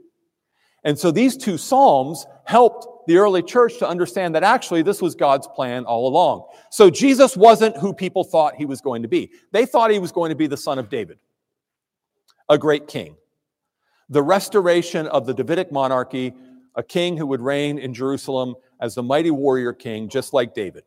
And 0.84 1.00
so 1.00 1.12
these 1.12 1.38
two 1.38 1.58
Psalms 1.58 2.26
helped 2.46 3.08
the 3.08 3.18
early 3.18 3.42
church 3.42 3.78
to 3.80 3.88
understand 3.88 4.36
that 4.36 4.44
actually 4.44 4.82
this 4.82 5.02
was 5.02 5.16
God's 5.16 5.48
plan 5.48 5.86
all 5.86 6.08
along. 6.08 6.46
So 6.72 6.90
Jesus 6.90 7.38
wasn't 7.38 7.78
who 7.78 7.94
people 7.94 8.24
thought 8.24 8.56
he 8.56 8.66
was 8.66 8.82
going 8.82 9.02
to 9.04 9.08
be. 9.08 9.32
They 9.52 9.66
thought 9.66 9.92
he 9.92 10.00
was 10.00 10.12
going 10.12 10.30
to 10.30 10.36
be 10.36 10.48
the 10.48 10.58
son 10.58 10.80
of 10.80 10.90
David, 10.90 11.20
a 12.50 12.58
great 12.58 12.88
king. 12.88 13.16
The 14.10 14.24
restoration 14.24 15.08
of 15.08 15.26
the 15.26 15.34
Davidic 15.34 15.72
monarchy, 15.72 16.34
a 16.76 16.84
king 16.84 17.18
who 17.18 17.28
would 17.28 17.42
reign 17.42 17.78
in 17.78 17.94
Jerusalem 17.94 18.56
as 18.80 18.96
the 18.96 19.04
mighty 19.04 19.32
warrior 19.32 19.74
king, 19.74 20.10
just 20.10 20.34
like 20.34 20.54
David. 20.54 20.84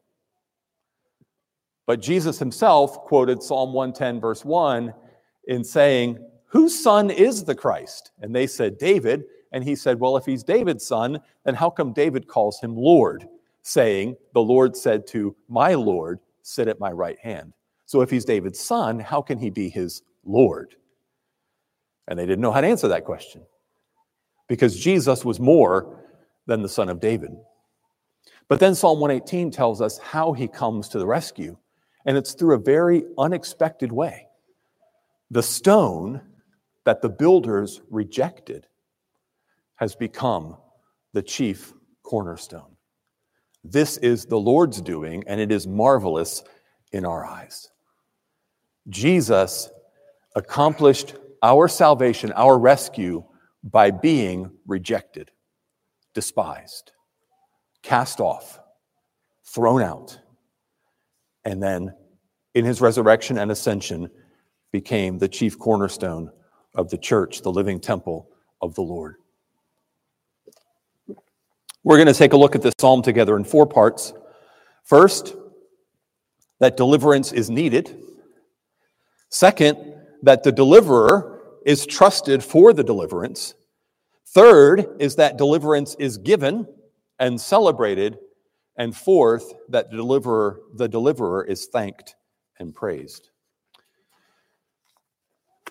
But 1.87 2.01
Jesus 2.01 2.39
himself 2.39 2.99
quoted 3.05 3.43
Psalm 3.43 3.73
110, 3.73 4.21
verse 4.21 4.45
1, 4.45 4.93
in 5.47 5.63
saying, 5.63 6.19
Whose 6.47 6.83
son 6.83 7.11
is 7.11 7.45
the 7.45 7.55
Christ? 7.55 8.11
And 8.21 8.35
they 8.35 8.47
said, 8.47 8.79
David. 8.79 9.25
And 9.53 9.63
he 9.63 9.77
said, 9.77 10.01
Well, 10.01 10.17
if 10.17 10.27
he's 10.27 10.43
David's 10.43 10.87
son, 10.87 11.21
then 11.45 11.55
how 11.55 11.71
come 11.71 11.93
David 11.93 12.27
calls 12.27 12.61
him 12.61 12.77
Lord, 12.77 13.29
saying, 13.63 14.17
The 14.35 14.43
Lord 14.43 14.77
said 14.77 15.07
to 15.09 15.37
my 15.49 15.75
Lord, 15.75 16.19
Sit 16.43 16.69
at 16.69 16.81
my 16.81 16.91
right 16.91 17.19
hand? 17.21 17.53
So 17.87 18.01
if 18.01 18.11
he's 18.11 18.25
David's 18.25 18.59
son, 18.59 18.99
how 18.99 19.23
can 19.23 19.39
he 19.39 19.49
be 19.49 19.69
his 19.69 20.03
Lord? 20.25 20.75
And 22.09 22.19
they 22.19 22.27
didn't 22.27 22.41
know 22.41 22.53
how 22.53 22.61
to 22.61 22.67
answer 22.67 22.89
that 22.89 23.05
question 23.05 23.43
because 24.49 24.79
Jesus 24.79 25.25
was 25.25 25.41
more 25.41 26.05
than 26.47 26.63
the 26.63 26.69
son 26.69 26.89
of 26.89 27.01
David. 27.01 27.31
But 28.49 28.61
then 28.61 28.75
Psalm 28.75 29.01
118 29.01 29.51
tells 29.51 29.81
us 29.81 29.99
how 29.99 30.33
he 30.33 30.47
comes 30.47 30.89
to 30.91 30.99
the 30.99 31.07
rescue 31.07 31.57
and 32.07 32.17
it's 32.17 32.33
through 32.33 32.55
a 32.55 32.59
very 32.59 33.05
unexpected 33.19 33.93
way. 33.93 34.29
The 35.31 35.43
stone 35.43 36.21
that 36.85 37.03
the 37.03 37.09
builders 37.09 37.83
rejected 37.91 38.67
has 39.75 39.97
become 39.97 40.57
the 41.13 41.23
chief 41.23 41.75
cornerstone. 42.05 42.77
This 43.65 43.97
is 43.99 44.25
the 44.25 44.39
Lord's 44.39 44.81
doing, 44.81 45.25
and 45.27 45.41
it 45.41 45.51
is 45.51 45.67
marvelous 45.67 46.45
in 46.93 47.05
our 47.05 47.27
eyes. 47.27 47.69
Jesus 48.89 49.69
accomplished 50.37 51.17
our 51.43 51.67
salvation, 51.67 52.33
our 52.37 52.57
rescue, 52.57 53.25
by 53.71 53.91
being 53.91 54.51
rejected, 54.67 55.31
despised, 56.15 56.93
cast 57.83 58.21
off, 58.21 58.59
thrown 59.45 59.83
out 59.83 60.19
and 61.47 61.63
then 61.63 61.95
in 62.55 62.65
his 62.65 62.81
resurrection 62.81 63.39
and 63.39 63.51
ascension 63.51 64.11
became 64.73 65.17
the 65.17 65.29
chief 65.29 65.57
cornerstone 65.59 66.31
of 66.75 66.91
the 66.91 66.99
church, 66.99 67.41
the 67.43 67.53
living 67.53 67.79
temple 67.79 68.29
of 68.61 68.75
the 68.75 68.83
Lord. 68.83 69.15
We're 71.85 71.99
going 71.99 72.09
to 72.09 72.15
take 72.15 72.33
a 72.33 72.37
look 72.37 72.57
at 72.57 72.63
this 72.63 72.75
psalm 72.81 73.01
together 73.01 73.37
in 73.37 73.45
four 73.45 73.65
parts. 73.65 74.13
First, 74.83 75.37
that 76.59 76.77
deliverance 76.77 77.33
is 77.33 77.49
needed. 77.49 77.97
Second, 79.29 79.79
that 80.23 80.43
the 80.43 80.51
deliverer 80.51 81.36
is 81.67 81.85
trusted 81.85 82.43
for 82.45 82.73
the 82.73 82.85
deliverance. 82.85 83.55
Third 84.29 84.87
is 85.01 85.17
that 85.17 85.37
deliverance 85.37 85.97
is 85.99 86.17
given 86.17 86.67
and 87.19 87.39
celebrated 87.39 88.19
and 88.77 88.97
fourth, 88.97 89.53
that 89.69 89.91
the 89.91 89.97
deliverer, 89.97 90.61
the 90.75 90.89
deliverer 90.89 91.45
is 91.45 91.67
thanked 91.67 92.15
and 92.61 92.73
praised. 92.73 93.31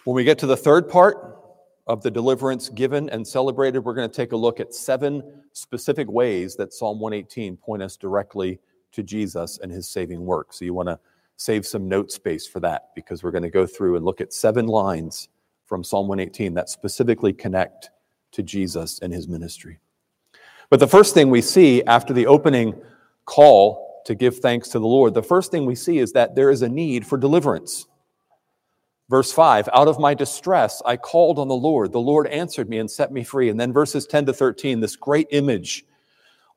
When 0.04 0.16
we 0.16 0.26
get 0.26 0.38
to 0.40 0.48
the 0.48 0.58
third 0.58 0.90
part 0.90 1.40
of 1.88 2.04
the 2.04 2.12
deliverance 2.12 2.68
given 2.70 3.10
and 3.10 3.26
celebrated, 3.26 3.80
we're 3.80 3.94
going 3.94 4.10
to 4.10 4.16
take 4.16 4.34
a 4.34 4.38
look 4.38 4.60
at 4.60 4.74
seven 4.74 5.24
specific 5.54 6.12
ways 6.12 6.56
that 6.58 6.74
Psalm 6.74 7.00
118 7.00 7.56
point 7.56 7.82
us 7.82 7.96
directly 7.96 8.60
to 8.92 9.02
Jesus 9.02 9.60
and 9.60 9.72
his 9.72 9.88
saving 9.88 10.26
work. 10.26 10.52
So 10.52 10.66
you 10.66 10.74
want 10.74 10.90
to 10.90 11.00
save 11.38 11.66
some 11.66 11.88
note 11.88 12.12
space 12.12 12.46
for 12.48 12.60
that 12.62 12.90
because 12.96 13.24
we're 13.24 13.32
going 13.32 13.44
to 13.44 13.50
go 13.50 13.66
through 13.66 13.96
and 13.96 14.04
look 14.04 14.20
at 14.20 14.34
seven 14.34 14.66
lines 14.68 15.30
from 15.66 15.84
Psalm 15.84 16.08
118 16.08 16.54
that 16.54 16.70
specifically 16.70 17.34
connect 17.34 17.90
to 18.32 18.44
Jesus 18.44 19.00
and 19.00 19.14
his 19.14 19.28
ministry. 19.28 19.80
But 20.70 20.80
the 20.80 20.88
first 20.88 21.14
thing 21.14 21.30
we 21.30 21.42
see 21.42 21.84
after 21.84 22.14
the 22.14 22.28
opening 22.28 22.76
call 23.26 24.04
to 24.06 24.16
give 24.16 24.40
thanks 24.40 24.70
to 24.70 24.80
the 24.80 24.88
Lord, 24.88 25.14
the 25.14 25.24
first 25.24 25.52
thing 25.52 25.66
we 25.66 25.76
see 25.76 25.98
is 25.98 26.12
that 26.14 26.36
there 26.36 26.50
is 26.50 26.62
a 26.62 26.70
need 26.70 27.06
for 27.06 27.18
deliverance. 27.18 27.88
Verse 29.10 29.32
5 29.32 29.70
Out 29.74 29.88
of 29.88 30.00
my 30.00 30.14
distress, 30.14 30.82
I 30.86 30.98
called 30.98 31.40
on 31.40 31.48
the 31.48 31.56
Lord. 31.56 31.92
The 31.92 32.00
Lord 32.00 32.28
answered 32.28 32.70
me 32.70 32.80
and 32.80 32.90
set 32.90 33.12
me 33.12 33.24
free. 33.24 33.50
And 33.50 33.60
then 33.60 33.74
verses 33.74 34.06
10 34.06 34.28
to 34.28 34.34
13, 34.34 34.80
this 34.80 34.96
great 34.96 35.28
image. 35.32 35.86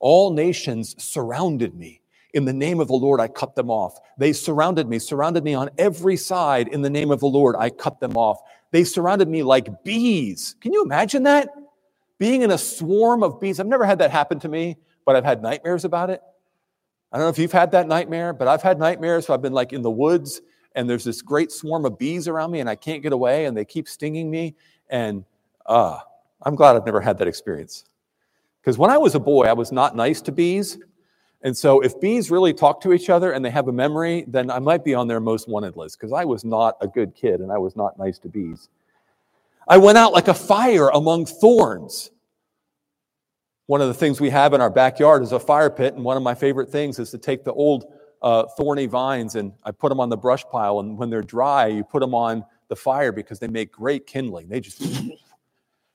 All 0.00 0.32
nations 0.32 0.94
surrounded 1.02 1.74
me. 1.74 2.00
In 2.34 2.44
the 2.44 2.52
name 2.52 2.78
of 2.78 2.88
the 2.88 2.94
Lord, 2.94 3.20
I 3.20 3.28
cut 3.28 3.56
them 3.56 3.70
off. 3.70 3.98
They 4.18 4.32
surrounded 4.32 4.88
me, 4.88 4.98
surrounded 4.98 5.44
me 5.44 5.54
on 5.54 5.70
every 5.78 6.16
side. 6.16 6.68
In 6.68 6.82
the 6.82 6.90
name 6.90 7.10
of 7.10 7.20
the 7.20 7.26
Lord, 7.26 7.56
I 7.58 7.70
cut 7.70 8.00
them 8.00 8.16
off. 8.16 8.40
They 8.70 8.84
surrounded 8.84 9.28
me 9.28 9.42
like 9.42 9.82
bees. 9.82 10.56
Can 10.60 10.72
you 10.72 10.82
imagine 10.82 11.22
that? 11.24 11.48
Being 12.18 12.42
in 12.42 12.50
a 12.50 12.58
swarm 12.58 13.22
of 13.22 13.40
bees. 13.40 13.60
I've 13.60 13.66
never 13.66 13.84
had 13.84 13.98
that 14.00 14.10
happen 14.10 14.38
to 14.40 14.48
me, 14.48 14.76
but 15.06 15.16
I've 15.16 15.24
had 15.24 15.42
nightmares 15.42 15.84
about 15.84 16.10
it. 16.10 16.20
I 17.12 17.16
don't 17.16 17.24
know 17.24 17.30
if 17.30 17.38
you've 17.38 17.52
had 17.52 17.70
that 17.70 17.86
nightmare, 17.86 18.32
but 18.32 18.48
I've 18.48 18.62
had 18.62 18.78
nightmares. 18.78 19.26
So 19.26 19.34
I've 19.34 19.40
been 19.40 19.52
like 19.52 19.72
in 19.72 19.82
the 19.82 19.90
woods 19.90 20.42
and 20.74 20.88
there's 20.88 21.04
this 21.04 21.22
great 21.22 21.50
swarm 21.50 21.84
of 21.86 21.98
bees 21.98 22.28
around 22.28 22.50
me 22.50 22.60
and 22.60 22.68
I 22.68 22.76
can't 22.76 23.02
get 23.02 23.12
away 23.12 23.46
and 23.46 23.56
they 23.56 23.64
keep 23.64 23.88
stinging 23.88 24.30
me. 24.30 24.54
And 24.90 25.24
uh, 25.66 26.00
I'm 26.42 26.54
glad 26.54 26.76
I've 26.76 26.84
never 26.84 27.00
had 27.00 27.18
that 27.18 27.28
experience. 27.28 27.84
Because 28.60 28.76
when 28.76 28.90
I 28.90 28.98
was 28.98 29.14
a 29.14 29.20
boy, 29.20 29.44
I 29.44 29.54
was 29.54 29.72
not 29.72 29.96
nice 29.96 30.20
to 30.22 30.32
bees. 30.32 30.78
And 31.42 31.56
so 31.56 31.80
if 31.80 32.00
bees 32.00 32.30
really 32.30 32.52
talk 32.52 32.80
to 32.82 32.92
each 32.92 33.10
other 33.10 33.32
and 33.32 33.44
they 33.44 33.50
have 33.50 33.68
a 33.68 33.72
memory, 33.72 34.24
then 34.26 34.50
I 34.50 34.58
might 34.58 34.84
be 34.84 34.94
on 34.94 35.06
their 35.06 35.20
most 35.20 35.48
wanted 35.48 35.76
list 35.76 35.98
because 35.98 36.12
I 36.12 36.24
was 36.24 36.44
not 36.44 36.76
a 36.80 36.88
good 36.88 37.14
kid 37.14 37.40
and 37.40 37.52
I 37.52 37.58
was 37.58 37.76
not 37.76 37.98
nice 37.98 38.18
to 38.20 38.28
bees. 38.28 38.68
I 39.68 39.78
went 39.78 39.98
out 39.98 40.12
like 40.12 40.28
a 40.28 40.34
fire 40.34 40.88
among 40.88 41.26
thorns. 41.26 42.10
One 43.66 43.80
of 43.82 43.88
the 43.88 43.94
things 43.94 44.20
we 44.20 44.30
have 44.30 44.54
in 44.54 44.60
our 44.60 44.70
backyard 44.70 45.22
is 45.22 45.32
a 45.32 45.38
fire 45.38 45.68
pit, 45.68 45.92
and 45.92 46.02
one 46.02 46.16
of 46.16 46.22
my 46.22 46.34
favorite 46.34 46.70
things 46.70 46.98
is 46.98 47.10
to 47.10 47.18
take 47.18 47.44
the 47.44 47.52
old 47.52 47.92
uh, 48.22 48.44
thorny 48.56 48.86
vines 48.86 49.34
and 49.34 49.52
I 49.62 49.70
put 49.70 49.90
them 49.90 50.00
on 50.00 50.08
the 50.08 50.16
brush 50.16 50.44
pile. 50.50 50.80
And 50.80 50.98
when 50.98 51.10
they're 51.10 51.22
dry, 51.22 51.66
you 51.66 51.84
put 51.84 52.00
them 52.00 52.14
on 52.14 52.44
the 52.68 52.76
fire 52.76 53.12
because 53.12 53.38
they 53.38 53.46
make 53.46 53.70
great 53.70 54.06
kindling. 54.06 54.48
They 54.48 54.60
just, 54.60 54.82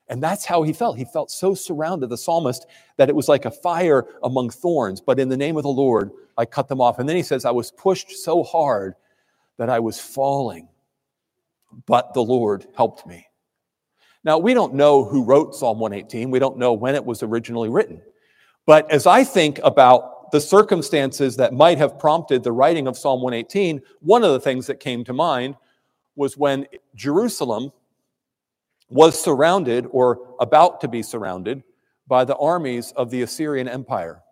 and 0.08 0.22
that's 0.22 0.44
how 0.44 0.62
he 0.62 0.72
felt. 0.72 0.98
He 0.98 1.04
felt 1.04 1.30
so 1.30 1.54
surrounded, 1.54 2.08
the 2.08 2.18
psalmist, 2.18 2.66
that 2.96 3.08
it 3.08 3.16
was 3.16 3.28
like 3.28 3.46
a 3.46 3.50
fire 3.50 4.06
among 4.22 4.50
thorns. 4.50 5.00
But 5.00 5.18
in 5.18 5.28
the 5.28 5.36
name 5.36 5.56
of 5.56 5.62
the 5.62 5.70
Lord, 5.70 6.10
I 6.36 6.44
cut 6.44 6.68
them 6.68 6.80
off. 6.80 6.98
And 6.98 7.08
then 7.08 7.16
he 7.16 7.22
says, 7.22 7.44
I 7.44 7.50
was 7.50 7.70
pushed 7.70 8.10
so 8.10 8.42
hard 8.42 8.94
that 9.56 9.70
I 9.70 9.80
was 9.80 10.00
falling, 10.00 10.68
but 11.86 12.12
the 12.12 12.22
Lord 12.22 12.66
helped 12.76 13.06
me. 13.06 13.26
Now, 14.24 14.38
we 14.38 14.54
don't 14.54 14.74
know 14.74 15.04
who 15.04 15.22
wrote 15.22 15.54
Psalm 15.54 15.78
118. 15.78 16.30
We 16.30 16.38
don't 16.38 16.58
know 16.58 16.72
when 16.72 16.94
it 16.94 17.04
was 17.04 17.22
originally 17.22 17.68
written. 17.68 18.00
But 18.66 18.90
as 18.90 19.06
I 19.06 19.22
think 19.22 19.60
about 19.62 20.30
the 20.32 20.40
circumstances 20.40 21.36
that 21.36 21.52
might 21.52 21.78
have 21.78 21.98
prompted 21.98 22.42
the 22.42 22.52
writing 22.52 22.88
of 22.88 22.96
Psalm 22.96 23.22
118, 23.22 23.80
one 24.00 24.24
of 24.24 24.32
the 24.32 24.40
things 24.40 24.66
that 24.66 24.80
came 24.80 25.04
to 25.04 25.12
mind 25.12 25.56
was 26.16 26.36
when 26.36 26.66
Jerusalem 26.94 27.70
was 28.94 29.20
surrounded 29.20 29.88
or 29.90 30.36
about 30.38 30.80
to 30.80 30.86
be 30.86 31.02
surrounded 31.02 31.64
by 32.06 32.24
the 32.24 32.36
armies 32.36 32.92
of 32.92 33.10
the 33.10 33.22
Assyrian 33.22 33.66
Empire 33.66 34.22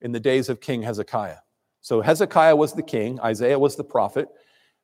in 0.00 0.10
the 0.10 0.18
days 0.18 0.48
of 0.48 0.60
King 0.60 0.82
Hezekiah. 0.82 1.36
So 1.80 2.00
Hezekiah 2.00 2.56
was 2.56 2.72
the 2.72 2.82
king, 2.82 3.20
Isaiah 3.20 3.60
was 3.60 3.76
the 3.76 3.84
prophet. 3.84 4.26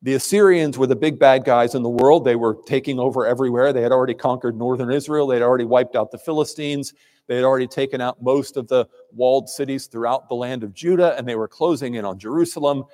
The 0.02 0.14
Assyrians 0.14 0.78
were 0.78 0.86
the 0.86 0.94
big 0.94 1.18
bad 1.18 1.44
guys 1.44 1.74
in 1.74 1.82
the 1.82 1.88
world. 1.88 2.24
They 2.24 2.36
were 2.36 2.58
taking 2.64 3.00
over 3.00 3.26
everywhere. 3.26 3.72
They 3.72 3.82
had 3.82 3.90
already 3.90 4.14
conquered 4.14 4.56
northern 4.56 4.92
Israel, 4.92 5.26
they 5.26 5.34
had 5.34 5.42
already 5.42 5.64
wiped 5.64 5.96
out 5.96 6.12
the 6.12 6.18
Philistines. 6.18 6.94
They 7.26 7.34
had 7.34 7.44
already 7.44 7.66
taken 7.66 8.00
out 8.00 8.22
most 8.22 8.56
of 8.56 8.68
the 8.68 8.86
walled 9.10 9.48
cities 9.48 9.88
throughout 9.88 10.28
the 10.28 10.36
land 10.36 10.62
of 10.62 10.72
Judah, 10.72 11.16
and 11.18 11.26
they 11.26 11.34
were 11.34 11.48
closing 11.48 11.94
in 11.94 12.04
on 12.04 12.20
Jerusalem. 12.20 12.84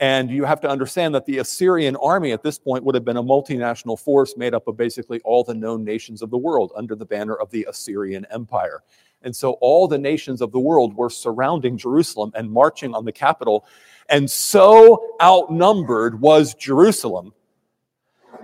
And 0.00 0.30
you 0.30 0.44
have 0.44 0.62
to 0.62 0.68
understand 0.68 1.14
that 1.14 1.26
the 1.26 1.38
Assyrian 1.38 1.94
army 1.96 2.32
at 2.32 2.42
this 2.42 2.58
point 2.58 2.84
would 2.84 2.94
have 2.94 3.04
been 3.04 3.18
a 3.18 3.22
multinational 3.22 3.98
force 3.98 4.34
made 4.34 4.54
up 4.54 4.66
of 4.66 4.78
basically 4.78 5.20
all 5.24 5.44
the 5.44 5.52
known 5.54 5.84
nations 5.84 6.22
of 6.22 6.30
the 6.30 6.38
world 6.38 6.72
under 6.74 6.96
the 6.96 7.04
banner 7.04 7.34
of 7.34 7.50
the 7.50 7.66
Assyrian 7.68 8.26
Empire. 8.30 8.82
And 9.22 9.36
so 9.36 9.52
all 9.60 9.86
the 9.86 9.98
nations 9.98 10.40
of 10.40 10.52
the 10.52 10.58
world 10.58 10.96
were 10.96 11.10
surrounding 11.10 11.76
Jerusalem 11.76 12.32
and 12.34 12.50
marching 12.50 12.94
on 12.94 13.04
the 13.04 13.12
capital. 13.12 13.66
And 14.08 14.30
so 14.30 15.16
outnumbered 15.20 16.18
was 16.18 16.54
Jerusalem 16.54 17.34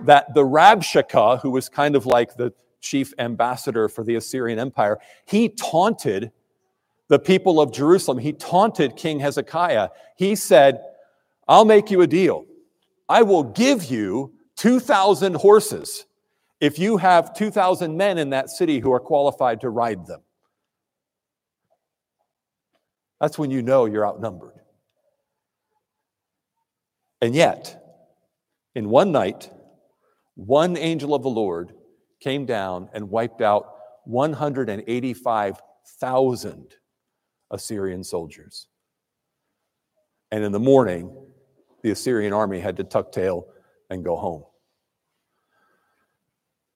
that 0.01 0.35
the 0.35 0.43
Rabshakeh, 0.43 1.41
who 1.41 1.49
was 1.49 1.69
kind 1.69 1.95
of 1.95 2.05
like 2.05 2.35
the 2.35 2.53
chief 2.81 3.13
ambassador 3.17 3.89
for 3.89 4.03
the 4.03 4.15
Assyrian 4.15 4.59
Empire, 4.59 4.99
he 5.25 5.49
taunted 5.49 6.31
the 7.07 7.17
people 7.17 7.59
of 7.59 7.71
Jerusalem. 7.71 8.19
He 8.19 8.33
taunted 8.33 8.95
King 8.95 9.19
Hezekiah. 9.19 9.89
He 10.15 10.35
said, 10.35 10.81
I'll 11.47 11.65
make 11.65 11.89
you 11.89 12.01
a 12.01 12.07
deal. 12.07 12.45
I 13.07 13.23
will 13.23 13.43
give 13.43 13.85
you 13.85 14.33
2,000 14.57 15.35
horses 15.35 16.05
if 16.59 16.79
you 16.79 16.97
have 16.97 17.33
2,000 17.33 17.95
men 17.95 18.17
in 18.17 18.31
that 18.31 18.49
city 18.49 18.79
who 18.79 18.91
are 18.91 18.99
qualified 18.99 19.61
to 19.61 19.69
ride 19.69 20.07
them. 20.07 20.21
That's 23.21 23.37
when 23.37 23.51
you 23.51 23.61
know 23.61 23.85
you're 23.85 24.05
outnumbered. 24.05 24.59
And 27.21 27.33
yet, 27.33 27.81
in 28.75 28.89
one 28.89 29.11
night, 29.11 29.49
one 30.35 30.77
angel 30.77 31.15
of 31.15 31.23
the 31.23 31.29
Lord 31.29 31.73
came 32.19 32.45
down 32.45 32.89
and 32.93 33.09
wiped 33.09 33.41
out 33.41 33.73
185,000 34.05 36.75
Assyrian 37.49 38.03
soldiers. 38.03 38.67
And 40.31 40.43
in 40.43 40.51
the 40.51 40.59
morning, 40.59 41.15
the 41.87 41.93
Assyrian 41.93 42.33
army 42.33 42.59
had 42.59 42.75
to 42.77 42.83
tuck 42.83 43.13
tail 43.13 43.47
and 43.89 44.03
go 44.03 44.17
home. 44.17 44.43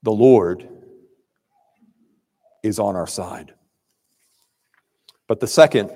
The 0.04 0.12
Lord 0.12 0.70
is 2.64 2.80
on 2.80 2.96
our 2.96 3.08
side. 3.08 3.54
But 5.28 5.42
the 5.42 5.48
second 5.48 5.92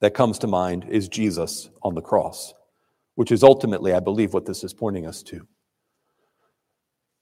that 0.00 0.14
comes 0.14 0.40
to 0.40 0.48
mind 0.48 0.86
is 0.90 1.08
Jesus 1.08 1.70
on 1.80 1.94
the 1.94 2.00
cross, 2.00 2.54
which 3.14 3.30
is 3.30 3.44
ultimately, 3.44 3.92
I 3.92 4.00
believe, 4.00 4.34
what 4.34 4.46
this 4.46 4.64
is 4.64 4.74
pointing 4.74 5.06
us 5.06 5.22
to. 5.24 5.46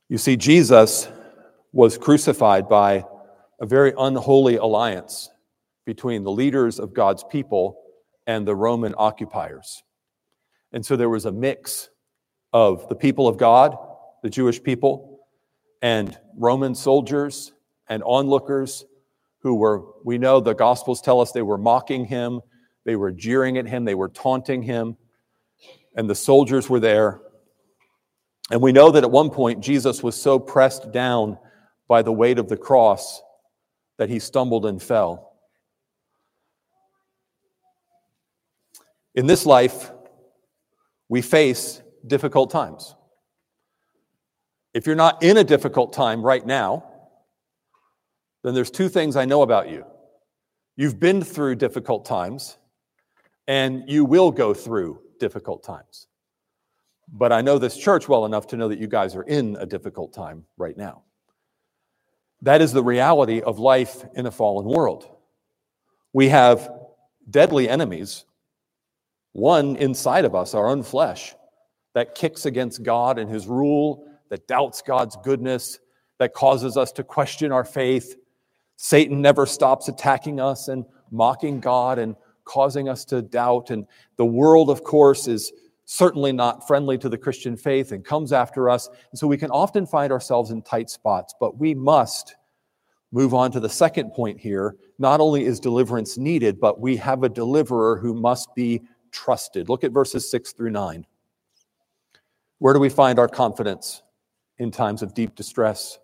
You 0.08 0.16
see, 0.16 0.38
Jesus 0.38 1.10
was 1.72 1.98
crucified 1.98 2.70
by 2.70 3.04
a 3.60 3.66
very 3.66 3.92
unholy 3.98 4.56
alliance 4.56 5.28
between 5.84 6.24
the 6.24 6.30
leaders 6.30 6.78
of 6.78 6.94
God's 6.94 7.22
people 7.22 7.82
and 8.26 8.48
the 8.48 8.56
Roman 8.56 8.94
occupiers. 8.96 9.82
And 10.72 10.84
so 10.84 10.96
there 10.96 11.08
was 11.08 11.26
a 11.26 11.32
mix 11.32 11.90
of 12.52 12.88
the 12.88 12.94
people 12.94 13.28
of 13.28 13.36
God, 13.36 13.76
the 14.22 14.30
Jewish 14.30 14.62
people, 14.62 15.20
and 15.82 16.16
Roman 16.36 16.74
soldiers 16.74 17.52
and 17.88 18.02
onlookers 18.04 18.84
who 19.42 19.54
were, 19.54 19.84
we 20.04 20.18
know 20.18 20.40
the 20.40 20.54
Gospels 20.54 21.00
tell 21.00 21.20
us 21.20 21.32
they 21.32 21.42
were 21.42 21.58
mocking 21.58 22.04
him, 22.04 22.40
they 22.84 22.96
were 22.96 23.10
jeering 23.10 23.56
at 23.58 23.66
him, 23.66 23.84
they 23.84 23.94
were 23.94 24.08
taunting 24.08 24.62
him, 24.62 24.96
and 25.94 26.08
the 26.08 26.14
soldiers 26.14 26.68
were 26.68 26.80
there 26.80 27.20
and 28.50 28.60
we 28.60 28.72
know 28.72 28.90
that 28.90 29.04
at 29.04 29.10
one 29.10 29.30
point, 29.30 29.60
Jesus 29.62 30.02
was 30.02 30.20
so 30.20 30.38
pressed 30.38 30.90
down 30.90 31.38
by 31.86 32.02
the 32.02 32.12
weight 32.12 32.38
of 32.38 32.48
the 32.48 32.56
cross 32.56 33.22
that 33.96 34.08
he 34.08 34.18
stumbled 34.18 34.66
and 34.66 34.82
fell. 34.82 35.36
In 39.14 39.26
this 39.26 39.46
life, 39.46 39.92
we 41.10 41.20
face 41.20 41.82
difficult 42.06 42.50
times. 42.50 42.94
If 44.72 44.86
you're 44.86 44.96
not 44.96 45.22
in 45.22 45.36
a 45.36 45.44
difficult 45.44 45.92
time 45.92 46.22
right 46.22 46.46
now, 46.46 46.84
then 48.44 48.54
there's 48.54 48.70
two 48.70 48.88
things 48.88 49.16
I 49.16 49.24
know 49.24 49.42
about 49.42 49.68
you. 49.68 49.84
You've 50.76 51.00
been 51.00 51.20
through 51.20 51.56
difficult 51.56 52.06
times, 52.06 52.56
and 53.48 53.82
you 53.88 54.04
will 54.04 54.30
go 54.30 54.54
through 54.54 55.00
difficult 55.18 55.64
times. 55.64 56.06
But 57.12 57.32
I 57.32 57.40
know 57.40 57.58
this 57.58 57.76
church 57.76 58.08
well 58.08 58.24
enough 58.24 58.46
to 58.46 58.56
know 58.56 58.68
that 58.68 58.78
you 58.78 58.86
guys 58.86 59.16
are 59.16 59.24
in 59.24 59.56
a 59.58 59.66
difficult 59.66 60.14
time 60.14 60.44
right 60.56 60.76
now. 60.76 61.02
That 62.42 62.62
is 62.62 62.72
the 62.72 62.84
reality 62.84 63.42
of 63.42 63.58
life 63.58 64.04
in 64.14 64.26
a 64.26 64.30
fallen 64.30 64.64
world. 64.64 65.10
We 66.12 66.28
have 66.28 66.70
deadly 67.28 67.68
enemies, 67.68 68.24
one 69.32 69.76
inside 69.76 70.24
of 70.24 70.34
us, 70.34 70.54
our 70.54 70.68
own 70.68 70.82
flesh, 70.82 71.34
that 71.94 72.14
kicks 72.14 72.46
against 72.46 72.82
God 72.82 73.18
and 73.18 73.30
his 73.30 73.46
rule, 73.46 74.06
that 74.28 74.46
doubts 74.46 74.82
God's 74.82 75.16
goodness, 75.22 75.78
that 76.18 76.34
causes 76.34 76.76
us 76.76 76.92
to 76.92 77.04
question 77.04 77.52
our 77.52 77.64
faith. 77.64 78.16
Satan 78.76 79.20
never 79.20 79.46
stops 79.46 79.88
attacking 79.88 80.40
us 80.40 80.68
and 80.68 80.84
mocking 81.10 81.60
God 81.60 81.98
and 81.98 82.16
causing 82.44 82.88
us 82.88 83.04
to 83.06 83.22
doubt. 83.22 83.70
And 83.70 83.86
the 84.16 84.26
world, 84.26 84.70
of 84.70 84.84
course, 84.84 85.26
is 85.26 85.52
certainly 85.84 86.32
not 86.32 86.66
friendly 86.66 86.96
to 86.98 87.08
the 87.08 87.18
Christian 87.18 87.56
faith 87.56 87.92
and 87.92 88.04
comes 88.04 88.32
after 88.32 88.70
us. 88.70 88.88
And 89.10 89.18
so 89.18 89.26
we 89.26 89.36
can 89.36 89.50
often 89.50 89.86
find 89.86 90.12
ourselves 90.12 90.50
in 90.50 90.62
tight 90.62 90.90
spots, 90.90 91.34
but 91.38 91.58
we 91.58 91.74
must 91.74 92.36
Move 93.12 93.34
on 93.34 93.50
to 93.52 93.60
the 93.60 93.68
second 93.68 94.12
point 94.12 94.38
here. 94.38 94.76
Not 94.98 95.20
only 95.20 95.44
is 95.44 95.58
deliverance 95.58 96.16
needed, 96.16 96.60
but 96.60 96.80
we 96.80 96.96
have 96.96 97.24
a 97.24 97.28
deliverer 97.28 97.98
who 97.98 98.14
must 98.14 98.54
be 98.54 98.82
trusted. 99.10 99.68
Look 99.68 99.84
at 99.84 99.92
verses 99.92 100.30
6 100.30 100.52
through 100.52 100.70
9. 100.70 101.06
Where 102.58 102.74
do 102.74 102.80
we 102.80 102.88
find 102.88 103.18
our 103.18 103.28
confidence 103.28 104.02
in 104.58 104.70
times 104.70 105.02
of 105.02 105.14
deep 105.14 105.34
distress? 105.34 105.98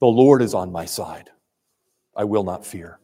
The 0.00 0.06
Lord 0.06 0.42
is 0.42 0.54
on 0.54 0.70
my 0.70 0.84
side. 0.84 1.30
I 2.16 2.24
will 2.24 2.44
not 2.44 2.64
fear. 2.64 2.98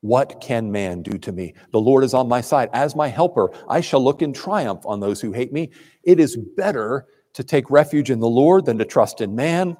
What 0.00 0.40
can 0.40 0.70
man 0.70 1.02
do 1.02 1.18
to 1.18 1.32
me? 1.32 1.54
The 1.72 1.80
Lord 1.80 2.04
is 2.04 2.14
on 2.14 2.28
my 2.28 2.40
side. 2.40 2.68
As 2.72 2.94
my 2.94 3.08
helper, 3.08 3.50
I 3.68 3.80
shall 3.80 4.04
look 4.04 4.22
in 4.22 4.32
triumph 4.32 4.84
on 4.84 5.00
those 5.00 5.20
who 5.20 5.32
hate 5.32 5.52
me. 5.52 5.70
It 6.04 6.20
is 6.20 6.36
better 6.56 7.06
to 7.32 7.42
take 7.42 7.70
refuge 7.70 8.10
in 8.10 8.20
the 8.20 8.28
Lord 8.28 8.66
than 8.66 8.78
to 8.78 8.84
trust 8.84 9.20
in 9.20 9.34
man. 9.34 9.76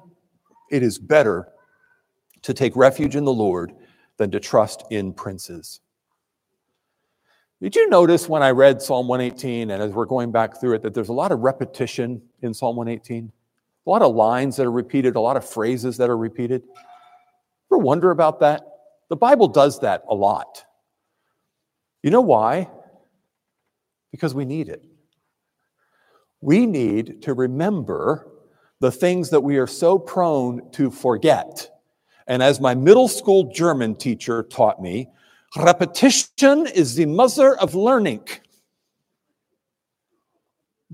It 0.69 0.83
is 0.83 0.97
better 0.97 1.47
to 2.41 2.53
take 2.53 2.75
refuge 2.75 3.15
in 3.15 3.23
the 3.23 3.33
Lord 3.33 3.73
than 4.17 4.31
to 4.31 4.39
trust 4.39 4.83
in 4.89 5.13
princes. 5.13 5.79
Did 7.59 7.75
you 7.75 7.89
notice 7.89 8.29
when 8.29 8.43
I 8.43 8.51
read 8.51 8.83
Psalm 8.83 9.07
118 9.07 9.71
and 9.71 9.81
as 9.81 9.91
we're 9.91 10.05
going 10.05 10.31
back 10.31 10.59
through 10.59 10.75
it 10.75 10.83
that 10.83 10.93
there's 10.93 11.09
a 11.09 11.13
lot 11.13 11.31
of 11.31 11.39
repetition 11.39 12.21
in 12.43 12.53
Psalm 12.53 12.75
118? 12.75 13.31
A 13.85 13.89
lot 13.89 14.03
of 14.03 14.13
lines 14.13 14.57
that 14.57 14.67
are 14.67 14.71
repeated, 14.71 15.15
a 15.15 15.19
lot 15.19 15.37
of 15.37 15.49
phrases 15.49 15.97
that 15.97 16.07
are 16.07 16.17
repeated. 16.17 16.61
Ever 17.71 17.79
wonder 17.79 18.11
about 18.11 18.39
that? 18.41 18.61
The 19.09 19.15
Bible 19.15 19.47
does 19.47 19.79
that 19.79 20.03
a 20.07 20.13
lot. 20.13 20.65
You 22.03 22.11
know 22.11 22.21
why? 22.21 22.69
Because 24.11 24.35
we 24.35 24.45
need 24.45 24.69
it. 24.69 24.85
We 26.41 26.67
need 26.67 27.23
to 27.23 27.33
remember 27.33 28.27
the 28.81 28.91
things 28.91 29.31
that 29.31 29.41
we 29.41 29.57
are 29.57 29.65
so 29.65 29.97
prone 29.97 30.69
to 30.73 30.91
forget. 30.91 31.71
And 32.27 32.43
as 32.43 32.59
my 32.59 32.75
middle 32.75 33.07
school 33.07 33.51
German 33.51 33.95
teacher 33.95 34.43
taught 34.43 34.79
me, 34.79 35.09
repetition 35.55 36.67
is 36.67 36.95
the 36.95 37.05
mother 37.05 37.57
of 37.57 37.73
learning. 37.75 38.27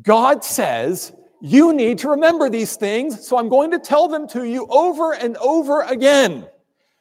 God 0.02 0.44
says, 0.44 1.13
you 1.42 1.74
need 1.74 1.98
to 2.00 2.10
remember 2.10 2.50
these 2.50 2.76
things, 2.76 3.28
so 3.28 3.38
I'm 3.38 3.50
going 3.50 3.72
to 3.72 3.80
tell 3.80 4.08
them 4.08 4.28
to 4.30 4.46
you 4.46 4.66
over 4.68 5.13
and 5.13 5.36
over 5.38 5.82
again. 5.82 6.48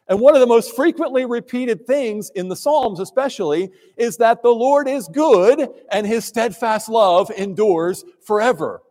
And 0.09 0.21
one 0.21 0.35
of 0.35 0.41
the 0.41 0.47
most 0.47 0.75
frequently 0.75 1.25
repeated 1.25 1.87
things 1.87 2.31
in 2.35 2.49
the 2.49 2.57
Psalms, 2.57 2.99
especially, 2.99 3.71
is 3.97 4.17
that 4.17 4.43
the 4.43 4.51
Lord 4.51 4.89
is 4.89 5.07
good 5.09 5.69
and 5.91 6.07
his 6.07 6.25
steadfast 6.25 6.89
love 6.89 7.31
endures 7.31 8.05
forever. 8.27 8.83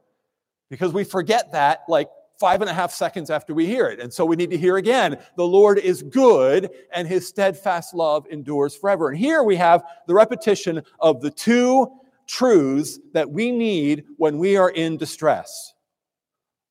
Because 0.69 0.93
we 0.93 1.03
forget 1.03 1.51
that 1.51 1.81
like 1.89 2.07
five 2.41 2.59
and 2.59 2.69
a 2.69 2.73
half 2.73 2.91
seconds 2.91 3.29
after 3.29 3.53
we 3.53 3.65
hear 3.65 3.87
it. 3.87 4.01
And 4.01 4.11
so 4.11 4.25
we 4.25 4.35
need 4.35 4.49
to 4.49 4.57
hear 4.57 4.75
again 4.75 5.17
the 5.37 5.47
Lord 5.47 5.77
is 5.77 6.03
good 6.03 6.69
and 6.93 7.07
his 7.07 7.27
steadfast 7.27 7.93
love 7.93 8.27
endures 8.29 8.75
forever. 8.75 9.09
And 9.09 9.17
here 9.17 9.43
we 9.43 9.55
have 9.55 9.83
the 10.07 10.13
repetition 10.13 10.83
of 10.99 11.21
the 11.21 11.31
two 11.31 11.87
truths 12.27 12.99
that 13.13 13.29
we 13.29 13.51
need 13.51 14.03
when 14.17 14.37
we 14.37 14.57
are 14.57 14.71
in 14.71 14.97
distress. 14.97 15.73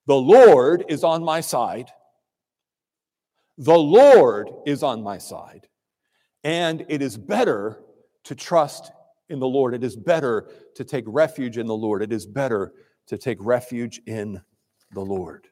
The 0.07 0.17
Lord 0.17 0.85
is 0.89 1.05
on 1.05 1.25
my 1.25 1.41
side 1.41 1.91
the 3.61 3.79
Lord 3.79 4.49
is 4.65 4.83
on 4.83 5.03
my 5.03 5.19
side. 5.19 5.69
And 6.45 6.87
it 6.89 7.03
is 7.03 7.19
better 7.19 7.85
to 8.25 8.35
trust 8.35 8.91
in 9.29 9.39
the 9.39 9.47
Lord. 9.47 9.75
It 9.75 9.85
is 9.85 9.97
better 9.97 10.49
to 10.77 10.83
take 10.83 11.05
refuge 11.07 11.59
in 11.59 11.67
the 11.67 11.77
Lord. 11.77 12.03
It 12.03 12.11
is 12.11 12.25
better 12.25 12.73
to 13.09 13.19
take 13.19 13.37
refuge 13.39 14.01
in 14.07 14.41
the 14.93 15.03
Lord. 15.03 15.47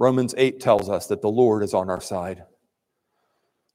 Romans 0.00 0.34
8 0.36 0.58
tells 0.58 0.88
us 0.88 1.06
that 1.06 1.22
the 1.22 1.30
Lord 1.30 1.62
is 1.62 1.74
on 1.74 1.88
our 1.88 2.00
side. 2.00 2.42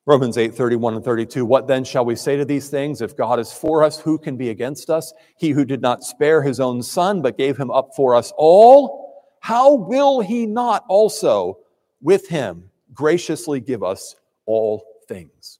Romans 0.06 0.38
8, 0.38 0.54
31 0.54 0.96
and 0.96 1.06
32. 1.06 1.46
What 1.46 1.68
then 1.68 1.86
shall 1.86 2.04
we 2.04 2.16
say 2.16 2.36
to 2.36 2.44
these 2.44 2.68
things? 2.68 3.02
If 3.02 3.16
God 3.16 3.40
is 3.40 3.54
for 3.54 3.82
us, 3.82 4.00
who 4.00 4.18
can 4.18 4.36
be 4.36 4.50
against 4.50 4.90
us? 4.90 5.14
He 5.38 5.52
who 5.52 5.64
did 5.64 5.82
not 5.82 6.04
spare 6.04 6.44
his 6.44 6.60
own 6.60 6.84
son, 6.84 7.22
but 7.22 7.38
gave 7.38 7.56
him 7.56 7.72
up 7.72 7.92
for 7.96 8.14
us 8.16 8.34
all, 8.38 9.38
how 9.40 9.74
will 9.74 10.20
he 10.20 10.46
not 10.46 10.84
also 10.90 11.60
with 12.02 12.28
him 12.28 12.70
graciously 12.94 13.60
give 13.60 13.84
us 13.84 14.16
all 14.46 14.84
things. 15.08 15.60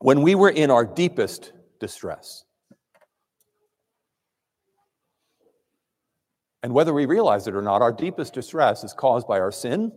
When 0.00 0.22
we 0.22 0.34
were 0.34 0.50
in 0.50 0.70
our 0.70 0.84
deepest 0.84 1.52
distress, 1.80 2.44
and 6.68 6.74
whether 6.74 6.92
we 6.92 7.06
realize 7.06 7.46
it 7.46 7.54
or 7.54 7.62
not, 7.62 7.80
our 7.80 7.90
deepest 7.90 8.34
distress 8.34 8.84
is 8.84 8.92
caused 8.92 9.26
by 9.26 9.40
our 9.40 9.50
sin 9.50 9.90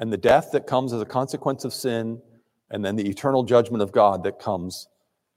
and 0.00 0.12
the 0.12 0.16
death 0.16 0.50
that 0.50 0.66
comes 0.66 0.92
as 0.92 1.00
a 1.00 1.04
consequence 1.04 1.64
of 1.64 1.72
sin, 1.72 2.20
and 2.72 2.84
then 2.84 2.96
the 2.96 3.08
eternal 3.08 3.44
judgment 3.44 3.80
of 3.80 3.92
God 3.92 4.24
that 4.24 4.40
comes 4.40 4.88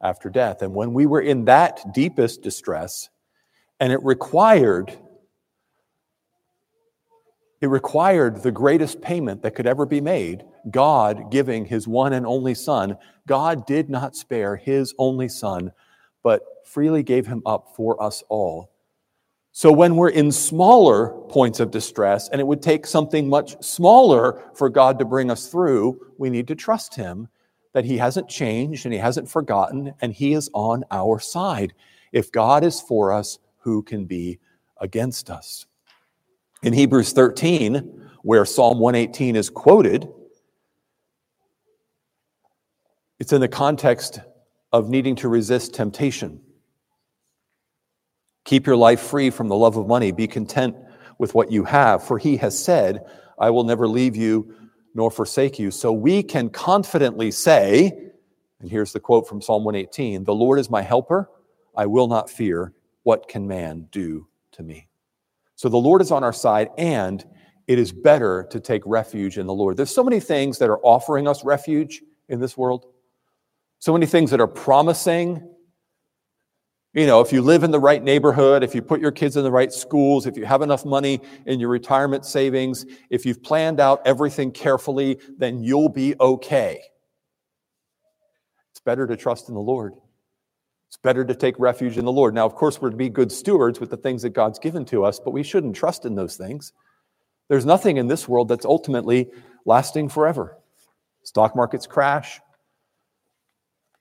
after 0.01 0.31
death. 0.31 0.63
And 0.63 0.73
when 0.73 0.91
we 0.91 1.05
were 1.05 1.21
in 1.21 1.45
that 1.45 1.93
deepest 1.93 2.41
distress, 2.41 3.09
and 3.79 3.93
it 3.93 4.01
required 4.01 4.97
it 7.61 7.67
required 7.67 8.41
the 8.41 8.51
greatest 8.51 8.99
payment 8.99 9.43
that 9.43 9.53
could 9.53 9.67
ever 9.67 9.85
be 9.85 10.01
made 10.01 10.45
God 10.71 11.29
giving 11.29 11.65
his 11.65 11.87
one 11.87 12.13
and 12.13 12.25
only 12.25 12.55
Son. 12.55 12.97
God 13.27 13.67
did 13.67 13.87
not 13.87 14.15
spare 14.15 14.55
his 14.55 14.95
only 14.97 15.29
Son, 15.29 15.73
but 16.23 16.41
freely 16.65 17.03
gave 17.03 17.27
him 17.27 17.43
up 17.45 17.75
for 17.75 18.01
us 18.01 18.23
all. 18.29 18.71
So 19.57 19.71
when 19.71 19.95
we're 19.95 20.09
in 20.09 20.31
smaller 20.31 21.09
points 21.29 21.59
of 21.59 21.71
distress, 21.71 22.29
and 22.29 22.39
it 22.39 22.45
would 22.45 22.61
take 22.61 22.85
something 22.85 23.27
much 23.27 23.59
smaller 23.63 24.51
for 24.53 24.69
God 24.69 24.99
to 24.99 25.03
bring 25.05 25.31
us 25.31 25.47
through, 25.47 25.99
we 26.19 26.29
need 26.29 26.47
to 26.49 26.53
trust 26.53 26.93
him 26.93 27.27
that 27.73 27.83
he 27.83 27.97
hasn't 27.97 28.29
changed 28.29 28.85
and 28.85 28.93
he 28.93 28.99
hasn't 28.99 29.27
forgotten, 29.27 29.95
and 29.99 30.13
he 30.13 30.33
is 30.33 30.47
on 30.53 30.83
our 30.91 31.17
side. 31.19 31.73
If 32.11 32.31
God 32.31 32.63
is 32.63 32.79
for 32.79 33.11
us, 33.11 33.39
who 33.61 33.81
can 33.81 34.05
be 34.05 34.37
against 34.79 35.31
us? 35.31 35.65
In 36.61 36.71
Hebrews 36.71 37.13
13, 37.13 38.11
where 38.21 38.45
Psalm 38.45 38.77
118 38.77 39.35
is 39.35 39.49
quoted, 39.49 40.07
it's 43.17 43.33
in 43.33 43.41
the 43.41 43.47
context 43.47 44.19
of 44.71 44.87
needing 44.87 45.15
to 45.15 45.27
resist 45.27 45.73
temptation. 45.73 46.41
Keep 48.47 48.65
your 48.65 48.77
life 48.77 49.01
free 49.01 49.29
from 49.29 49.49
the 49.49 49.57
love 49.57 49.75
of 49.75 49.87
money. 49.87 50.13
Be 50.13 50.25
content 50.25 50.73
with 51.17 51.35
what 51.35 51.51
you 51.51 51.65
have, 51.65 52.01
for 52.01 52.17
he 52.17 52.37
has 52.37 52.57
said, 52.57 53.03
I 53.37 53.49
will 53.49 53.65
never 53.65 53.89
leave 53.89 54.15
you 54.15 54.55
nor 54.95 55.11
forsake 55.11 55.59
you. 55.59 55.69
So 55.69 55.91
we 55.91 56.23
can 56.23 56.49
confidently 56.49 57.29
say, 57.29 57.91
and 58.61 58.71
here's 58.71 58.93
the 58.93 59.01
quote 59.01 59.27
from 59.27 59.41
Psalm 59.41 59.65
118 59.65 60.23
The 60.23 60.33
Lord 60.33 60.59
is 60.59 60.69
my 60.69 60.81
helper. 60.81 61.29
I 61.75 61.87
will 61.87 62.07
not 62.07 62.29
fear. 62.29 62.71
What 63.03 63.27
can 63.27 63.49
man 63.49 63.89
do 63.91 64.29
to 64.53 64.63
me? 64.63 64.87
So 65.57 65.67
the 65.67 65.75
Lord 65.75 66.01
is 66.01 66.09
on 66.09 66.23
our 66.23 66.31
side, 66.31 66.69
and 66.77 67.25
it 67.67 67.77
is 67.77 67.91
better 67.91 68.47
to 68.49 68.61
take 68.61 68.81
refuge 68.85 69.37
in 69.37 69.45
the 69.45 69.53
Lord. 69.53 69.75
There's 69.75 69.93
so 69.93 70.05
many 70.05 70.21
things 70.21 70.57
that 70.59 70.69
are 70.69 70.79
offering 70.83 71.27
us 71.27 71.43
refuge 71.43 72.01
in 72.29 72.39
this 72.39 72.55
world, 72.55 72.85
so 73.79 73.91
many 73.91 74.05
things 74.05 74.31
that 74.31 74.39
are 74.39 74.47
promising. 74.47 75.53
You 76.97 77.05
know, 77.05 77.21
if 77.21 77.31
you 77.31 77.43
live 77.43 77.63
in 77.63 77.69
the 77.69 77.79
right 77.79 78.01
neighborhood, 78.01 78.63
if 78.63 78.73
you 78.73 78.81
put 78.81 78.99
your 78.99 79.11
kids 79.11 79.37
in 79.37 79.43
the 79.43 79.51
right 79.51 79.71
schools, 79.71 80.25
if 80.25 80.35
you 80.35 80.45
have 80.45 80.63
enough 80.63 80.83
money 80.83 81.21
in 81.45 81.59
your 81.59 81.69
retirement 81.69 82.25
savings, 82.25 82.87
if 83.11 83.23
you've 83.23 83.43
planned 83.43 83.79
out 83.79 84.01
everything 84.03 84.51
carefully, 84.51 85.19
then 85.37 85.61
you'll 85.61 85.89
be 85.89 86.15
okay. 86.19 86.81
It's 88.71 88.79
better 88.79 89.05
to 89.05 89.15
trust 89.15 89.47
in 89.47 89.53
the 89.53 89.61
Lord. 89.61 89.93
It's 90.87 90.97
better 90.97 91.23
to 91.23 91.35
take 91.35 91.59
refuge 91.59 91.99
in 91.99 92.05
the 92.05 92.11
Lord. 92.11 92.33
Now, 92.33 92.47
of 92.47 92.55
course, 92.55 92.81
we're 92.81 92.89
to 92.89 92.97
be 92.97 93.09
good 93.09 93.31
stewards 93.31 93.79
with 93.79 93.91
the 93.91 93.97
things 93.97 94.23
that 94.23 94.31
God's 94.31 94.57
given 94.57 94.83
to 94.85 95.05
us, 95.05 95.19
but 95.19 95.33
we 95.33 95.43
shouldn't 95.43 95.75
trust 95.75 96.03
in 96.03 96.15
those 96.15 96.35
things. 96.35 96.73
There's 97.47 97.63
nothing 97.63 97.97
in 97.97 98.07
this 98.07 98.27
world 98.27 98.47
that's 98.47 98.65
ultimately 98.65 99.29
lasting 99.65 100.09
forever. 100.09 100.57
Stock 101.21 101.55
markets 101.55 101.85
crash, 101.85 102.41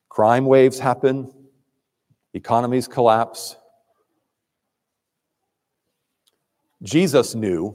crime 0.09 0.46
waves 0.46 0.78
happen, 0.78 1.30
economies 2.37 2.87
collapse. 2.87 3.57
Jesus 6.83 7.35
knew 7.35 7.75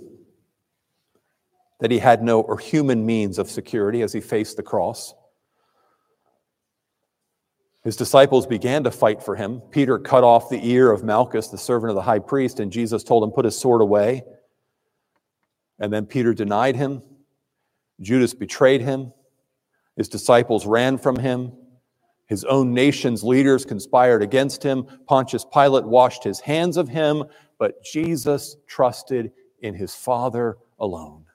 that 1.79 1.91
he 1.91 1.97
had 1.97 2.23
no 2.23 2.55
human 2.55 3.05
means 3.05 3.39
of 3.39 3.49
security 3.49 4.01
as 4.03 4.13
he 4.13 4.21
faced 4.21 4.55
the 4.55 4.63
cross. 4.63 5.13
His 7.83 7.95
disciples 7.95 8.45
began 8.45 8.83
to 8.83 8.91
fight 8.91 9.23
for 9.23 9.35
him. 9.35 9.59
Peter 9.71 9.97
cut 9.97 10.23
off 10.23 10.49
the 10.49 10.63
ear 10.69 10.91
of 10.91 11.03
Malchus, 11.03 11.47
the 11.47 11.57
servant 11.57 11.89
of 11.89 11.95
the 11.95 12.03
high 12.03 12.19
priest, 12.19 12.59
and 12.59 12.71
Jesus 12.71 13.03
told 13.03 13.23
him, 13.23 13.31
Put 13.31 13.45
his 13.45 13.57
sword 13.57 13.81
away. 13.81 14.23
And 15.79 15.91
then 15.91 16.05
Peter 16.05 16.35
denied 16.35 16.75
him. 16.75 17.01
Judas 17.99 18.35
betrayed 18.35 18.81
him. 18.81 19.13
His 19.97 20.07
disciples 20.07 20.67
ran 20.67 20.99
from 20.99 21.17
him. 21.17 21.53
His 22.31 22.45
own 22.45 22.73
nation's 22.73 23.25
leaders 23.25 23.65
conspired 23.65 24.23
against 24.23 24.63
him. 24.63 24.85
Pontius 25.05 25.45
Pilate 25.53 25.83
washed 25.83 26.23
his 26.23 26.39
hands 26.39 26.77
of 26.77 26.87
him, 26.87 27.25
but 27.59 27.83
Jesus 27.83 28.55
trusted 28.67 29.33
in 29.61 29.73
his 29.73 29.93
Father 29.93 30.57
alone. 30.79 31.25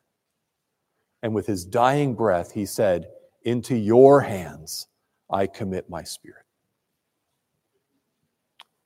And 1.23 1.35
with 1.35 1.47
his 1.47 1.67
dying 1.67 2.15
breath, 2.15 2.53
he 2.53 2.65
said, 2.65 3.09
Into 3.43 3.77
your 3.77 4.23
hands 4.23 4.87
I 5.29 5.49
commit 5.49 5.91
my 5.91 6.03
spirit. 6.03 6.47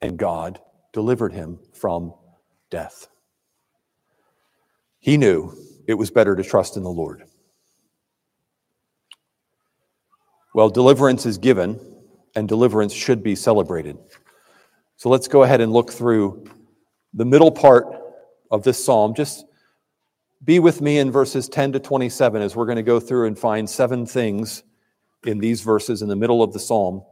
And 0.01 0.19
God 0.19 0.61
delivered 0.93 1.33
him 1.33 1.61
from 1.73 2.13
death. 2.71 3.07
He 4.99 5.17
knew 5.17 5.55
it 5.87 5.95
was 5.95 6.11
better 6.11 6.35
to 6.35 6.43
trust 6.43 6.77
in 6.77 6.83
the 6.83 6.91
Lord. 6.91 7.23
Well, 10.53 10.71
deliverance 10.71 11.25
is 11.25 11.39
given, 11.39 11.79
and 12.35 12.49
deliverance 12.49 12.93
should 12.93 13.23
be 13.23 13.35
celebrated. 13.35 13.99
So 14.97 15.09
let's 15.09 15.29
go 15.29 15.43
ahead 15.43 15.61
and 15.61 15.73
look 15.73 15.91
through 15.91 16.45
the 17.15 17.25
middle 17.25 17.51
part 17.51 17.87
of 18.51 18.63
this 18.63 18.83
psalm. 18.85 19.15
Just 19.15 19.47
be 20.45 20.59
with 20.59 20.81
me 20.81 20.99
in 20.99 21.11
verses 21.11 21.49
10 21.49 21.73
to 21.73 21.81
27 21.81 22.43
as 22.43 22.57
we're 22.57 22.67
going 22.67 22.77
to 22.77 22.83
go 22.83 23.01
through 23.01 23.27
and 23.27 23.39
find 23.39 23.69
seven 23.69 24.07
things 24.07 24.63
in 25.25 25.39
these 25.39 25.61
verses 25.61 26.03
in 26.03 26.09
the 26.09 26.17
middle 26.17 26.43
of 26.43 26.53
the 26.53 26.59
psalm 26.59 27.03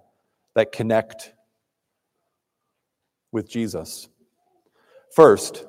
that 0.55 0.73
connect 0.73 1.33
with 3.33 3.49
Jesus. 3.49 4.09
First, 5.15 5.65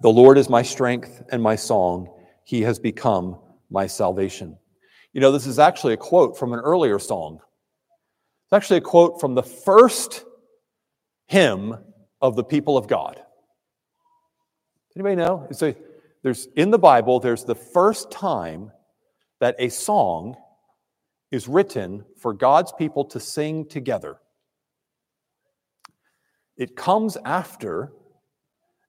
the 0.00 0.10
Lord 0.10 0.38
is 0.38 0.48
my 0.48 0.62
strength 0.62 1.22
and 1.30 1.42
my 1.42 1.56
song. 1.56 2.08
He 2.44 2.62
has 2.62 2.78
become 2.78 3.38
my 3.70 3.86
salvation. 3.86 4.56
You 5.12 5.20
know, 5.20 5.32
this 5.32 5.46
is 5.46 5.58
actually 5.58 5.94
a 5.94 5.98
quote 5.98 6.38
from 6.38 6.52
an 6.52 6.60
earlier 6.60 6.98
song. 6.98 7.40
It's 8.48 8.54
actually 8.54 8.78
a 8.78 8.80
quote 8.80 9.20
from 9.20 9.34
the 9.34 9.42
first 9.42 10.24
hymn 11.26 11.76
of 12.22 12.34
the 12.34 12.42
people 12.42 12.78
of 12.78 12.88
God. 12.88 13.20
Anybody 14.96 15.16
know? 15.16 15.46
So 15.52 15.74
there's 16.22 16.48
in 16.56 16.70
the 16.70 16.78
Bible, 16.78 17.20
there's 17.20 17.44
the 17.44 17.54
first 17.54 18.10
time 18.10 18.72
that 19.38 19.54
a 19.58 19.68
song 19.68 20.34
is 21.30 21.46
written 21.46 22.06
for 22.16 22.32
God's 22.32 22.72
people 22.72 23.04
to 23.04 23.20
sing 23.20 23.66
together. 23.66 24.16
It 26.56 26.74
comes 26.74 27.18
after 27.26 27.92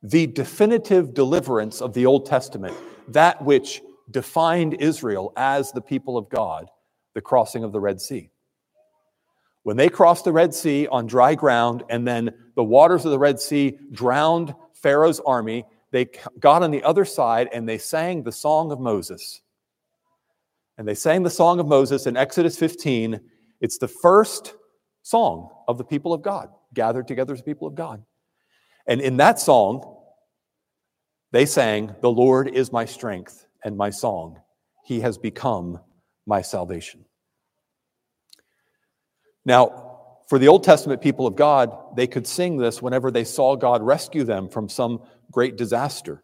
the 0.01 0.25
definitive 0.25 1.13
deliverance 1.13 1.81
of 1.81 1.93
the 1.93 2.05
Old 2.05 2.27
Testament, 2.27 2.77
that 3.09 3.43
which 3.43 3.81
defined 4.09 4.75
Israel 4.79 5.33
as 5.35 5.73
the 5.73 5.81
people 5.81 6.17
of 6.17 6.29
God, 6.29 6.69
the 7.13 7.19
crossing 7.19 7.65
of 7.65 7.73
the 7.73 7.81
Red 7.81 7.99
Sea. 7.99 8.29
When 9.63 9.77
they 9.77 9.89
crossed 9.89 10.25
the 10.25 10.31
Red 10.31 10.53
Sea 10.53 10.87
on 10.87 11.05
dry 11.05 11.35
ground, 11.35 11.83
and 11.89 12.07
then 12.07 12.33
the 12.55 12.63
waters 12.63 13.05
of 13.05 13.11
the 13.11 13.19
Red 13.19 13.39
Sea 13.39 13.77
drowned 13.91 14.55
Pharaoh's 14.73 15.19
army, 15.19 15.65
they 15.91 16.09
got 16.39 16.63
on 16.63 16.71
the 16.71 16.83
other 16.83 17.05
side 17.05 17.49
and 17.51 17.67
they 17.67 17.77
sang 17.77 18.23
the 18.23 18.31
song 18.31 18.71
of 18.71 18.79
Moses. 18.79 19.41
And 20.77 20.87
they 20.87 20.95
sang 20.95 21.23
the 21.23 21.29
song 21.29 21.59
of 21.59 21.67
Moses 21.67 22.07
in 22.07 22.15
Exodus 22.15 22.57
15. 22.57 23.19
It's 23.59 23.77
the 23.77 23.87
first 23.87 24.55
song 25.01 25.49
of 25.67 25.77
the 25.77 25.83
people 25.83 26.13
of 26.13 26.21
God, 26.21 26.49
gathered 26.73 27.07
together 27.07 27.33
as 27.33 27.41
people 27.41 27.67
of 27.67 27.75
God. 27.75 28.03
And 28.87 29.01
in 29.01 29.17
that 29.17 29.39
song, 29.39 29.97
they 31.31 31.45
sang, 31.45 31.95
The 32.01 32.09
Lord 32.09 32.47
is 32.47 32.71
my 32.71 32.85
strength 32.85 33.45
and 33.63 33.75
my 33.75 33.89
song. 33.89 34.39
He 34.85 35.01
has 35.01 35.17
become 35.17 35.79
my 36.25 36.41
salvation. 36.41 37.05
Now, 39.49 40.21
for 40.27 40.37
the 40.37 40.47
Old 40.47 40.63
Testament 40.63 41.01
people 41.01 41.25
of 41.25 41.35
God, 41.35 41.75
they 41.95 42.05
could 42.05 42.27
sing 42.27 42.57
this 42.57 42.83
whenever 42.83 43.09
they 43.09 43.23
saw 43.23 43.55
God 43.55 43.81
rescue 43.81 44.23
them 44.23 44.47
from 44.47 44.69
some 44.69 45.01
great 45.31 45.57
disaster. 45.57 46.23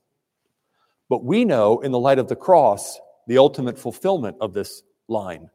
But 1.09 1.25
we 1.25 1.43
know, 1.43 1.79
in 1.79 1.91
the 1.91 1.97
light 1.97 2.19
of 2.19 2.27
the 2.27 2.35
cross, 2.35 2.99
the 3.25 3.39
ultimate 3.39 3.79
fulfillment 3.79 4.37
of 4.41 4.53
this 4.53 4.83
line. 5.07 5.49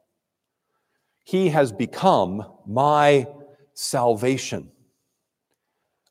He 1.22 1.50
has 1.50 1.70
become 1.70 2.44
my 2.66 3.28
salvation. 3.74 4.72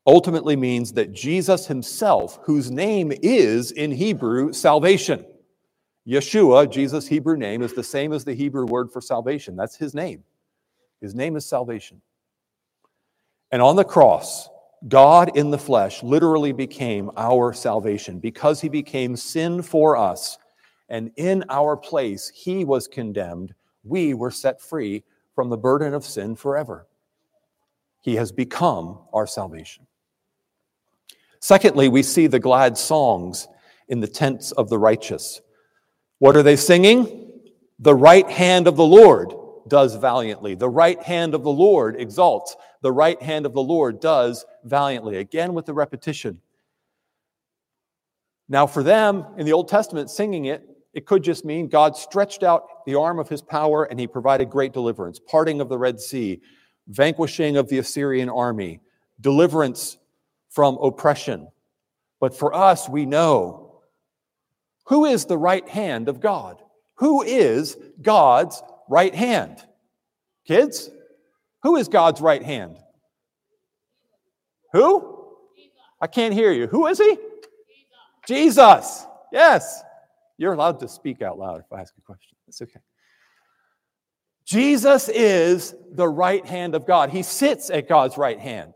Ultimately 0.07 0.55
means 0.55 0.93
that 0.93 1.11
Jesus 1.11 1.67
himself, 1.67 2.39
whose 2.43 2.71
name 2.71 3.11
is 3.21 3.71
in 3.71 3.91
Hebrew 3.91 4.53
salvation, 4.53 5.25
Yeshua, 6.07 6.71
Jesus' 6.71 7.07
Hebrew 7.07 7.35
name, 7.35 7.61
is 7.61 7.73
the 7.73 7.83
same 7.83 8.13
as 8.13 8.23
the 8.23 8.33
Hebrew 8.33 8.65
word 8.65 8.93
for 8.93 9.01
salvation. 9.01 9.57
That's 9.57 9.75
his 9.75 9.93
name. 9.93 10.23
His 11.01 11.15
name 11.15 11.35
is 11.35 11.45
salvation. 11.45 12.01
And 13.51 13.61
on 13.61 13.75
the 13.75 13.83
cross, 13.83 14.49
God 14.87 15.35
in 15.35 15.51
the 15.51 15.57
flesh 15.57 16.03
literally 16.03 16.51
became 16.51 17.11
our 17.17 17.53
salvation 17.53 18.19
because 18.19 18.61
he 18.61 18.69
became 18.69 19.15
sin 19.15 19.61
for 19.61 19.97
us. 19.97 20.37
And 20.87 21.11
in 21.17 21.43
our 21.49 21.75
place, 21.75 22.31
he 22.33 22.65
was 22.65 22.87
condemned. 22.87 23.53
We 23.83 24.13
were 24.13 24.31
set 24.31 24.61
free 24.61 25.03
from 25.35 25.49
the 25.49 25.57
burden 25.57 25.93
of 25.93 26.05
sin 26.05 26.35
forever. 26.35 26.87
He 28.01 28.15
has 28.15 28.31
become 28.31 28.99
our 29.13 29.27
salvation. 29.27 29.85
Secondly, 31.39 31.87
we 31.89 32.03
see 32.03 32.27
the 32.27 32.39
glad 32.39 32.77
songs 32.77 33.47
in 33.87 33.99
the 33.99 34.07
tents 34.07 34.51
of 34.53 34.69
the 34.69 34.77
righteous. 34.77 35.41
What 36.19 36.35
are 36.35 36.43
they 36.43 36.55
singing? 36.55 37.31
The 37.79 37.95
right 37.95 38.29
hand 38.29 38.67
of 38.67 38.75
the 38.75 38.85
Lord 38.85 39.33
does 39.69 39.95
valiantly. 39.95 40.55
The 40.55 40.69
right 40.69 41.01
hand 41.01 41.33
of 41.33 41.43
the 41.43 41.51
Lord 41.51 41.99
exalts. 41.99 42.55
The 42.81 42.91
right 42.91 43.21
hand 43.21 43.45
of 43.45 43.53
the 43.53 43.61
Lord 43.61 43.99
does 43.99 44.45
valiantly. 44.63 45.17
Again, 45.17 45.53
with 45.53 45.65
the 45.65 45.73
repetition. 45.73 46.39
Now, 48.47 48.65
for 48.65 48.83
them 48.83 49.25
in 49.37 49.45
the 49.45 49.53
Old 49.53 49.67
Testament, 49.67 50.09
singing 50.09 50.45
it, 50.45 50.67
it 50.93 51.05
could 51.05 51.23
just 51.23 51.45
mean 51.45 51.67
God 51.67 51.95
stretched 51.95 52.41
out 52.41 52.85
the 52.85 52.95
arm 52.95 53.19
of 53.19 53.29
his 53.29 53.41
power 53.41 53.83
and 53.85 53.99
he 53.99 54.07
provided 54.07 54.49
great 54.49 54.73
deliverance, 54.73 55.19
parting 55.19 55.61
of 55.61 55.69
the 55.69 55.77
Red 55.77 55.99
Sea, 55.99 56.41
vanquishing 56.87 57.57
of 57.57 57.69
the 57.69 57.77
Assyrian 57.77 58.29
army, 58.29 58.81
deliverance 59.21 59.97
from 60.49 60.77
oppression. 60.81 61.47
But 62.19 62.35
for 62.35 62.53
us, 62.53 62.89
we 62.89 63.05
know 63.05 63.81
who 64.85 65.05
is 65.05 65.25
the 65.25 65.37
right 65.37 65.67
hand 65.69 66.09
of 66.09 66.19
God? 66.19 66.61
Who 66.95 67.21
is 67.21 67.77
God's 68.01 68.61
right 68.89 69.13
hand? 69.13 69.63
Kids, 70.45 70.89
who 71.63 71.75
is 71.75 71.87
God's 71.87 72.21
right 72.21 72.43
hand? 72.43 72.77
Who? 74.73 75.17
I 76.01 76.07
can't 76.07 76.33
hear 76.33 76.51
you. 76.51 76.67
Who 76.67 76.87
is 76.87 76.97
he? 76.97 77.17
Jesus. 78.27 79.05
Yes. 79.31 79.81
You're 80.37 80.53
allowed 80.53 80.79
to 80.79 80.87
speak 80.87 81.21
out 81.21 81.37
loud 81.37 81.59
if 81.59 81.71
I 81.71 81.81
ask 81.81 81.93
a 81.97 82.01
question. 82.01 82.37
It's 82.47 82.61
okay. 82.61 82.79
Jesus 84.45 85.09
is 85.09 85.75
the 85.91 86.07
right 86.07 86.45
hand 86.45 86.73
of 86.73 86.87
God. 86.87 87.09
He 87.09 87.21
sits 87.21 87.69
at 87.69 87.87
God's 87.87 88.17
right 88.17 88.39
hand. 88.39 88.73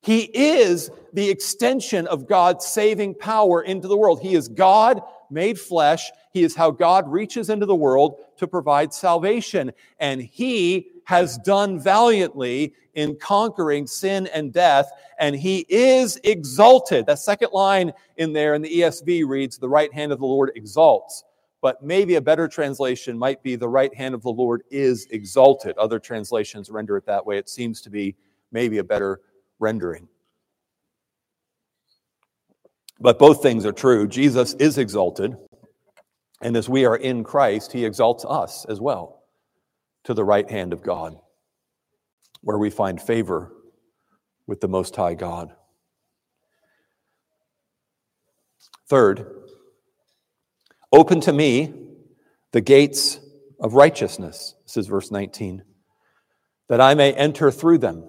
He 0.00 0.22
is 0.22 0.90
the 1.12 1.28
extension 1.28 2.06
of 2.06 2.26
God's 2.26 2.66
saving 2.66 3.14
power 3.16 3.62
into 3.62 3.88
the 3.88 3.96
world. 3.96 4.20
He 4.20 4.34
is 4.34 4.48
God 4.48 5.02
made 5.30 5.60
flesh. 5.60 6.10
He 6.32 6.42
is 6.42 6.54
how 6.54 6.70
God 6.70 7.10
reaches 7.10 7.50
into 7.50 7.66
the 7.66 7.74
world 7.74 8.16
to 8.38 8.46
provide 8.46 8.94
salvation. 8.94 9.72
And 9.98 10.20
He 10.20 10.88
has 11.04 11.36
done 11.38 11.78
valiantly 11.78 12.74
in 12.94 13.16
conquering 13.16 13.86
sin 13.86 14.28
and 14.28 14.52
death, 14.52 14.90
and 15.18 15.36
He 15.36 15.66
is 15.68 16.18
exalted. 16.24 17.06
That 17.06 17.18
second 17.18 17.50
line 17.52 17.92
in 18.16 18.32
there 18.32 18.54
in 18.54 18.62
the 18.62 18.80
ESV 18.80 19.26
reads, 19.26 19.58
The 19.58 19.68
right 19.68 19.92
hand 19.92 20.12
of 20.12 20.20
the 20.20 20.26
Lord 20.26 20.52
exalts. 20.54 21.24
But 21.60 21.82
maybe 21.82 22.16
a 22.16 22.20
better 22.20 22.48
translation 22.48 23.16
might 23.16 23.42
be, 23.42 23.56
The 23.56 23.68
right 23.68 23.94
hand 23.94 24.14
of 24.14 24.22
the 24.22 24.32
Lord 24.32 24.62
is 24.70 25.06
exalted. 25.10 25.76
Other 25.76 25.98
translations 25.98 26.70
render 26.70 26.96
it 26.96 27.06
that 27.06 27.24
way. 27.24 27.36
It 27.36 27.48
seems 27.48 27.82
to 27.82 27.90
be 27.90 28.16
maybe 28.52 28.78
a 28.78 28.84
better 28.84 29.20
rendering. 29.58 30.08
But 33.00 33.18
both 33.18 33.42
things 33.42 33.66
are 33.66 33.72
true. 33.72 34.06
Jesus 34.06 34.54
is 34.54 34.78
exalted, 34.78 35.36
and 36.42 36.56
as 36.56 36.68
we 36.68 36.84
are 36.84 36.96
in 36.96 37.24
Christ, 37.24 37.72
he 37.72 37.84
exalts 37.84 38.24
us 38.28 38.66
as 38.68 38.80
well 38.80 39.22
to 40.04 40.14
the 40.14 40.24
right 40.24 40.50
hand 40.50 40.72
of 40.72 40.82
God, 40.82 41.16
where 42.40 42.58
we 42.58 42.68
find 42.68 43.00
favor 43.00 43.52
with 44.46 44.60
the 44.60 44.68
Most 44.68 44.96
High 44.96 45.14
God. 45.14 45.54
Third, 48.88 49.24
open 50.92 51.20
to 51.20 51.32
me 51.32 51.72
the 52.50 52.60
gates 52.60 53.20
of 53.60 53.74
righteousness. 53.74 54.54
This 54.66 54.76
is 54.76 54.86
verse 54.88 55.10
19. 55.10 55.62
That 56.68 56.80
I 56.80 56.94
may 56.94 57.12
enter 57.12 57.50
through 57.50 57.78
them 57.78 58.04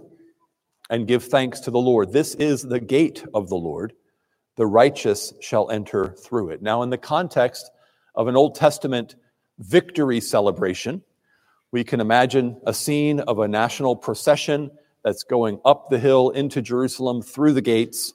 and 0.90 1.08
give 1.08 1.24
thanks 1.24 1.62
to 1.62 1.72
the 1.72 1.80
Lord. 1.80 2.12
This 2.12 2.34
is 2.36 2.64
the 2.64 2.80
gate 2.80 3.24
of 3.34 3.50
the 3.50 3.56
Lord. 3.56 3.94
The 4.58 4.66
righteous 4.66 5.34
shall 5.40 5.70
enter 5.70 6.16
through 6.24 6.50
it. 6.50 6.62
Now, 6.62 6.82
in 6.82 6.90
the 6.90 6.98
context 6.98 7.70
of 8.16 8.28
an 8.28 8.36
Old 8.36 8.56
Testament 8.56 9.16
victory 9.60 10.20
celebration, 10.20 11.02
we 11.72 11.84
can 11.84 12.00
imagine 12.00 12.60
a 12.66 12.74
scene 12.74 13.20
of 13.22 13.40
a 13.40 13.48
national 13.48 13.96
procession 13.96 14.72
that's 15.04 15.24
going 15.24 15.60
up 15.66 15.90
the 15.90 16.00
hill 16.00 16.30
into 16.30 16.62
Jerusalem 16.62 17.22
through 17.22 17.54
the 17.54 17.62
gates. 17.62 18.14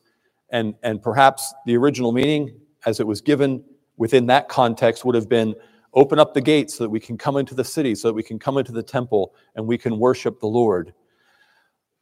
And, 0.50 0.74
and 0.82 1.02
perhaps 1.02 1.52
the 1.66 1.76
original 1.76 2.12
meaning 2.12 2.58
as 2.87 3.00
it 3.00 3.06
was 3.06 3.20
given 3.20 3.64
within 3.96 4.26
that 4.26 4.48
context, 4.48 5.04
would 5.04 5.14
have 5.14 5.28
been 5.28 5.54
open 5.94 6.18
up 6.18 6.34
the 6.34 6.40
gates 6.40 6.74
so 6.74 6.84
that 6.84 6.90
we 6.90 7.00
can 7.00 7.18
come 7.18 7.37
into 7.37 7.54
the 7.54 7.64
city, 7.64 7.94
so 7.94 8.08
that 8.08 8.14
we 8.14 8.22
can 8.22 8.38
come 8.38 8.56
into 8.56 8.72
the 8.72 8.82
temple 8.82 9.34
and 9.54 9.66
we 9.66 9.76
can 9.76 9.98
worship 9.98 10.40
the 10.40 10.46
Lord. 10.46 10.94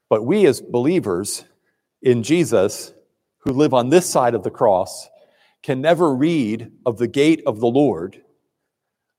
But 0.09 0.25
we, 0.25 0.47
as 0.47 0.61
believers 0.61 1.45
in 2.03 2.23
Jesus, 2.23 2.93
who 3.39 3.53
live 3.53 3.73
on 3.75 3.89
this 3.89 4.09
side 4.09 4.35
of 4.35 4.43
the 4.43 4.51
cross, 4.51 5.09
can 5.67 5.81
never 5.81 6.15
read 6.15 6.71
of 6.87 6.97
the 6.97 7.09
gate 7.09 7.43
of 7.45 7.59
the 7.59 7.67
Lord 7.67 8.23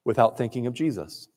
without 0.06 0.38
thinking 0.38 0.66
of 0.66 0.74
Jesus, 0.74 1.28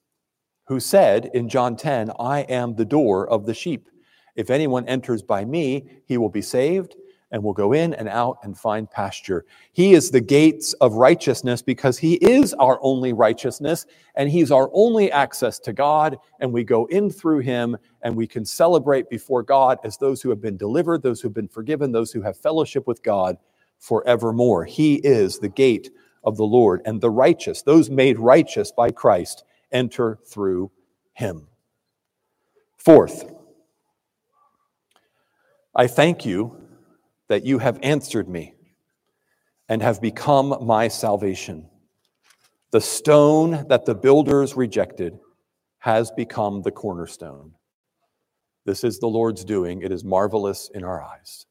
who 0.69 0.79
said 0.79 1.33
in 1.35 1.49
John 1.49 1.75
10, 1.75 2.13
I 2.21 2.43
am 2.43 2.77
the 2.77 2.85
door 2.85 3.29
of 3.29 3.45
the 3.45 3.53
sheep. 3.53 3.89
If 4.37 4.51
anyone 4.51 4.87
enters 4.87 5.21
by 5.21 5.45
me, 5.45 5.91
he 6.07 6.17
will 6.17 6.29
be 6.29 6.43
saved 6.43 6.95
and 7.33 7.43
will 7.43 7.53
go 7.53 7.73
in 7.73 7.93
and 7.95 8.09
out 8.09 8.39
and 8.45 8.57
find 8.57 8.89
pasture. 8.89 9.47
He 9.73 9.95
is 9.95 10.13
the 10.13 10.21
gates 10.21 10.75
of 10.75 10.95
righteousness 10.95 11.61
because 11.61 11.99
he 11.99 12.15
is 12.15 12.55
our 12.55 12.79
only 12.81 13.13
righteousness 13.13 13.87
and 14.15 14.31
he's 14.31 14.53
our 14.53 14.71
only 14.73 15.11
access 15.11 15.59
to 15.59 15.73
God. 15.73 16.19
And 16.39 16.53
we 16.53 16.63
go 16.63 16.87
in 16.87 17.11
through 17.11 17.41
him 17.41 17.77
and 18.03 18.15
we 18.15 18.29
can 18.29 18.45
celebrate 18.45 19.11
before 19.11 19.43
God 19.43 19.79
as 19.83 19.97
those 19.97 20.23
who 20.23 20.31
have 20.31 20.41
been 20.41 20.57
delivered, 20.57 21.03
those 21.03 21.21
who 21.21 21.27
have 21.27 21.35
been 21.35 21.49
forgiven, 21.49 21.91
those 21.91 22.13
who 22.13 22.23
have 22.23 22.37
fellowship 22.37 22.87
with 22.87 23.03
God 23.03 23.39
forevermore. 23.81 24.65
He 24.65 24.97
is 24.97 25.39
the 25.39 25.49
gate 25.49 25.91
of 26.23 26.37
the 26.37 26.45
Lord 26.45 26.83
and 26.85 27.01
the 27.01 27.11
righteous, 27.11 27.63
those 27.63 27.91
made 27.91 28.19
righteous 28.19 28.71
by 28.71 28.91
Christ, 28.91 29.43
enter 29.73 30.19
through 30.27 30.71
him. 31.15 31.49
Fourth, 32.77 33.31
I 35.75 35.87
thank 35.87 36.25
you 36.25 36.57
that 37.29 37.45
you 37.45 37.59
have 37.59 37.79
answered 37.83 38.29
me 38.29 38.55
and 39.69 39.83
have 39.83 40.01
become 40.01 40.67
my 40.67 40.89
salvation. 40.89 41.69
The 42.73 42.81
stone 42.81 43.67
that 43.69 43.87
the 43.87 43.95
builders 43.95 44.57
rejected 44.57 45.19
has 45.79 46.11
become 46.11 46.63
the 46.63 46.71
cornerstone. 46.71 47.53
This 48.65 48.85
is 48.85 48.99
the 48.99 49.07
Lord's 49.07 49.45
doing. 49.45 49.83
It 49.83 49.93
is 49.93 50.05
marvelous 50.05 50.71
in 50.75 50.85
our 50.85 51.03
eyes. 51.03 51.47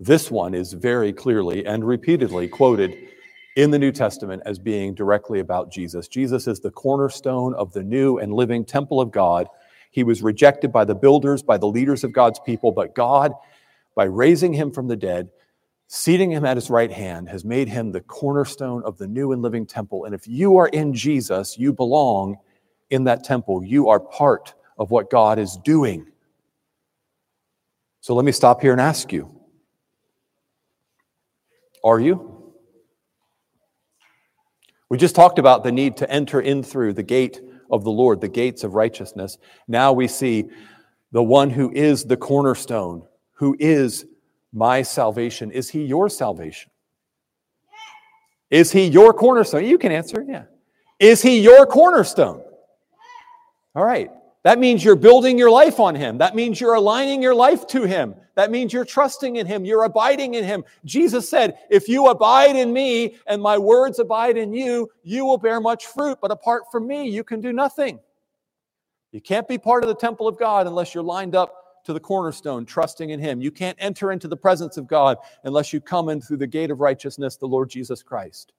This 0.00 0.30
one 0.30 0.54
is 0.54 0.72
very 0.72 1.12
clearly 1.12 1.66
and 1.66 1.84
repeatedly 1.84 2.48
quoted 2.48 2.96
in 3.56 3.72
the 3.72 3.78
New 3.78 3.90
Testament 3.90 4.42
as 4.46 4.58
being 4.58 4.94
directly 4.94 5.40
about 5.40 5.72
Jesus. 5.72 6.06
Jesus 6.06 6.46
is 6.46 6.60
the 6.60 6.70
cornerstone 6.70 7.54
of 7.54 7.72
the 7.72 7.82
new 7.82 8.18
and 8.18 8.32
living 8.32 8.64
temple 8.64 9.00
of 9.00 9.10
God. 9.10 9.48
He 9.90 10.04
was 10.04 10.22
rejected 10.22 10.70
by 10.70 10.84
the 10.84 10.94
builders, 10.94 11.42
by 11.42 11.58
the 11.58 11.66
leaders 11.66 12.04
of 12.04 12.12
God's 12.12 12.38
people, 12.38 12.70
but 12.70 12.94
God 12.94 13.32
by 13.96 14.04
raising 14.04 14.52
him 14.52 14.70
from 14.70 14.86
the 14.86 14.94
dead, 14.94 15.28
seating 15.88 16.30
him 16.30 16.44
at 16.44 16.56
his 16.56 16.70
right 16.70 16.92
hand, 16.92 17.28
has 17.28 17.44
made 17.44 17.68
him 17.68 17.90
the 17.90 18.00
cornerstone 18.00 18.80
of 18.84 18.96
the 18.96 19.08
new 19.08 19.32
and 19.32 19.42
living 19.42 19.66
temple. 19.66 20.04
And 20.04 20.14
if 20.14 20.28
you 20.28 20.56
are 20.58 20.68
in 20.68 20.94
Jesus, 20.94 21.58
you 21.58 21.72
belong 21.72 22.36
in 22.90 23.02
that 23.04 23.24
temple. 23.24 23.64
You 23.64 23.88
are 23.88 23.98
part 23.98 24.54
of 24.78 24.92
what 24.92 25.10
God 25.10 25.40
is 25.40 25.56
doing. 25.64 26.06
So 28.00 28.14
let 28.14 28.24
me 28.24 28.30
stop 28.30 28.60
here 28.60 28.70
and 28.70 28.80
ask 28.80 29.12
you 29.12 29.37
Are 31.84 32.00
you? 32.00 32.52
We 34.90 34.98
just 34.98 35.14
talked 35.14 35.38
about 35.38 35.64
the 35.64 35.72
need 35.72 35.96
to 35.98 36.10
enter 36.10 36.40
in 36.40 36.62
through 36.62 36.94
the 36.94 37.02
gate 37.02 37.40
of 37.70 37.84
the 37.84 37.90
Lord, 37.90 38.20
the 38.20 38.28
gates 38.28 38.64
of 38.64 38.74
righteousness. 38.74 39.36
Now 39.66 39.92
we 39.92 40.08
see 40.08 40.46
the 41.12 41.22
one 41.22 41.50
who 41.50 41.70
is 41.72 42.04
the 42.04 42.16
cornerstone 42.16 43.02
who 43.38 43.56
is 43.60 44.04
my 44.52 44.82
salvation. 44.82 45.52
Is 45.52 45.70
he 45.70 45.84
your 45.84 46.08
salvation? 46.08 46.70
Is 48.50 48.72
he 48.72 48.86
your 48.86 49.14
cornerstone? 49.14 49.64
You 49.64 49.78
can 49.78 49.92
answer, 49.92 50.24
yeah. 50.26 50.44
Is 50.98 51.22
he 51.22 51.38
your 51.38 51.64
cornerstone? 51.66 52.42
All 53.76 53.84
right. 53.84 54.10
That 54.48 54.58
means 54.58 54.82
you're 54.82 54.96
building 54.96 55.36
your 55.36 55.50
life 55.50 55.78
on 55.78 55.94
him. 55.94 56.16
That 56.16 56.34
means 56.34 56.58
you're 56.58 56.72
aligning 56.72 57.20
your 57.20 57.34
life 57.34 57.66
to 57.66 57.82
him. 57.82 58.14
That 58.34 58.50
means 58.50 58.72
you're 58.72 58.86
trusting 58.86 59.36
in 59.36 59.46
him. 59.46 59.66
You're 59.66 59.84
abiding 59.84 60.32
in 60.32 60.42
him. 60.42 60.64
Jesus 60.86 61.28
said, 61.28 61.58
If 61.68 61.86
you 61.86 62.06
abide 62.06 62.56
in 62.56 62.72
me 62.72 63.18
and 63.26 63.42
my 63.42 63.58
words 63.58 63.98
abide 63.98 64.38
in 64.38 64.54
you, 64.54 64.88
you 65.02 65.26
will 65.26 65.36
bear 65.36 65.60
much 65.60 65.84
fruit. 65.84 66.16
But 66.22 66.30
apart 66.30 66.62
from 66.72 66.86
me, 66.86 67.10
you 67.10 67.24
can 67.24 67.42
do 67.42 67.52
nothing. 67.52 68.00
You 69.12 69.20
can't 69.20 69.46
be 69.46 69.58
part 69.58 69.84
of 69.84 69.88
the 69.88 69.94
temple 69.94 70.26
of 70.26 70.38
God 70.38 70.66
unless 70.66 70.94
you're 70.94 71.04
lined 71.04 71.34
up 71.34 71.84
to 71.84 71.92
the 71.92 72.00
cornerstone, 72.00 72.64
trusting 72.64 73.10
in 73.10 73.20
Him. 73.20 73.42
You 73.42 73.50
can't 73.50 73.76
enter 73.78 74.12
into 74.12 74.28
the 74.28 74.36
presence 74.38 74.78
of 74.78 74.86
God 74.86 75.18
unless 75.44 75.74
you 75.74 75.80
come 75.82 76.08
in 76.08 76.22
through 76.22 76.38
the 76.38 76.46
gate 76.46 76.70
of 76.70 76.80
righteousness, 76.80 77.36
the 77.36 77.44
Lord 77.44 77.68
Jesus 77.68 78.02
Christ. 78.02 78.54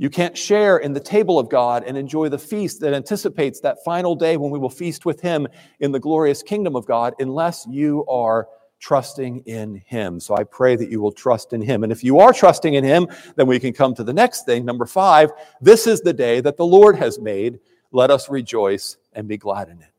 You 0.00 0.10
can't 0.10 0.38
share 0.38 0.78
in 0.78 0.92
the 0.92 1.00
table 1.00 1.40
of 1.40 1.50
God 1.50 1.82
and 1.84 1.98
enjoy 1.98 2.28
the 2.28 2.38
feast 2.38 2.80
that 2.80 2.94
anticipates 2.94 3.58
that 3.60 3.82
final 3.84 4.14
day 4.14 4.36
when 4.36 4.52
we 4.52 4.58
will 4.58 4.70
feast 4.70 5.04
with 5.04 5.20
Him 5.20 5.48
in 5.80 5.90
the 5.90 5.98
glorious 5.98 6.40
kingdom 6.40 6.76
of 6.76 6.86
God 6.86 7.14
unless 7.18 7.66
you 7.68 8.06
are 8.06 8.46
trusting 8.78 9.40
in 9.40 9.82
Him. 9.86 10.20
So 10.20 10.36
I 10.36 10.44
pray 10.44 10.76
that 10.76 10.88
you 10.88 11.00
will 11.00 11.10
trust 11.10 11.52
in 11.52 11.60
Him. 11.60 11.82
And 11.82 11.90
if 11.90 12.04
you 12.04 12.20
are 12.20 12.32
trusting 12.32 12.74
in 12.74 12.84
Him, 12.84 13.08
then 13.34 13.48
we 13.48 13.58
can 13.58 13.72
come 13.72 13.92
to 13.96 14.04
the 14.04 14.12
next 14.12 14.46
thing. 14.46 14.64
Number 14.64 14.86
five, 14.86 15.32
this 15.60 15.88
is 15.88 16.00
the 16.00 16.12
day 16.12 16.40
that 16.42 16.56
the 16.56 16.66
Lord 16.66 16.94
has 16.94 17.18
made. 17.18 17.58
Let 17.90 18.12
us 18.12 18.30
rejoice 18.30 18.98
and 19.14 19.26
be 19.26 19.36
glad 19.36 19.68
in 19.68 19.80
it. 19.82 19.90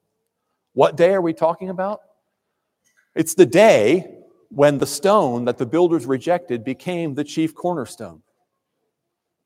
What 0.73 0.95
day 0.95 1.13
are 1.13 1.21
we 1.21 1.33
talking 1.33 1.69
about? 1.69 1.99
It's 3.15 3.33
the 3.33 3.45
day 3.45 4.15
when 4.47 4.77
the 4.77 4.87
stone 4.87 5.43
that 5.43 5.57
the 5.57 5.65
builders 5.65 6.05
rejected 6.05 6.63
became 6.63 7.15
the 7.15 7.25
chief 7.25 7.53
cornerstone. 7.53 8.21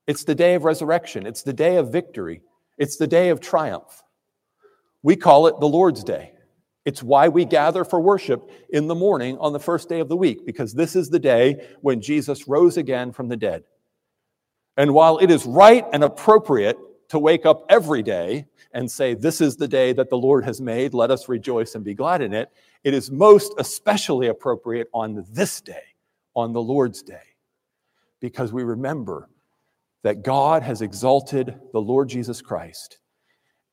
It's 0.08 0.24
the 0.24 0.36
day 0.36 0.56
of 0.56 0.63
resurrection. 0.63 1.26
It's 1.26 1.44
the 1.44 1.54
day 1.54 1.78
of 1.78 1.92
victory. 1.92 2.42
It's 2.78 2.98
the 2.98 3.08
day 3.08 3.30
of 3.30 3.39
triumph. 3.39 4.04
We 5.02 5.16
call 5.16 5.48
it 5.48 5.60
the 5.60 5.68
Lord's 5.68 6.04
Day. 6.04 6.34
It's 6.86 7.02
why 7.02 7.30
we 7.30 7.46
gather 7.46 7.86
for 7.86 8.02
worship 8.02 8.50
in 8.70 8.88
the 8.88 8.96
morning 8.96 9.38
on 9.39 9.54
the 9.54 9.60
first 9.60 9.88
day 9.88 10.02
of 10.02 10.10
the 10.10 10.18
week, 10.18 10.46
because 10.46 10.74
this 10.74 10.96
is 10.96 11.10
the 11.10 11.20
day 11.20 11.68
when 11.82 12.02
Jesus 12.02 12.48
rose 12.48 12.76
again 12.76 13.13
from 13.13 13.30
the 13.30 13.38
dead. 13.38 13.63
And 14.76 14.94
while 14.94 15.18
it 15.20 15.32
is 15.32 15.46
right 15.46 15.86
and 15.94 16.04
appropriate 16.04 16.78
to 17.10 17.20
wake 17.20 17.46
up 17.46 17.66
every 17.70 18.04
day 18.04 18.48
and 18.74 18.89
say, 18.89 19.13
This 19.13 19.39
is 19.39 19.56
the 19.56 19.68
day 19.68 19.94
that 19.94 20.10
the 20.10 20.18
Lord 20.18 20.44
has 20.44 20.60
made, 20.60 20.94
let 20.94 21.12
us 21.12 21.30
rejoice 21.30 21.76
and 21.76 21.86
be 21.86 21.94
glad 21.94 22.22
in 22.22 22.34
it, 22.34 22.50
it 22.84 22.94
is 22.94 23.12
most 23.12 23.54
especially 23.58 24.28
appropriate 24.28 24.88
on 24.94 25.24
this 25.30 25.62
day, 25.62 25.84
on 26.36 26.52
the 26.52 26.62
Lord's 26.62 27.02
day, 27.02 27.36
because 28.20 28.52
we 28.52 28.63
remember 28.63 29.30
that 30.04 30.24
God 30.24 30.63
has 30.63 30.82
exalted 30.82 31.60
the 31.72 31.82
Lord 31.82 32.10
Jesus 32.10 32.42
Christ, 32.42 33.00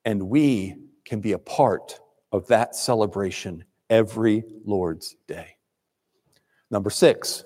and 0.05 0.29
we 0.29 0.77
can 1.05 1.21
be 1.21 1.33
a 1.33 1.39
part 1.39 2.01
of 2.33 2.47
that 2.47 2.77
celebration 2.77 3.65
every 3.89 4.45
Lord's 4.65 5.17
day. 5.27 5.57
Number 6.71 6.91
six, 6.91 7.45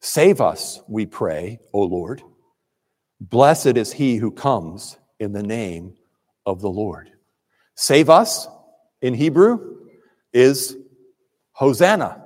save 0.00 0.40
us, 0.40 0.80
we 0.88 1.04
pray, 1.04 1.60
O 1.74 1.82
Lord. 1.82 2.22
Blessed 3.20 3.76
is 3.76 3.92
he 3.92 4.16
who 4.16 4.30
comes 4.30 4.96
in 5.20 5.32
the 5.32 5.42
name 5.42 5.94
of 6.46 6.60
the 6.62 6.70
Lord. 6.70 7.10
Save 7.74 8.08
us 8.08 8.48
in 9.02 9.12
Hebrew 9.12 9.76
is 10.32 10.76
Hosanna. 11.52 12.22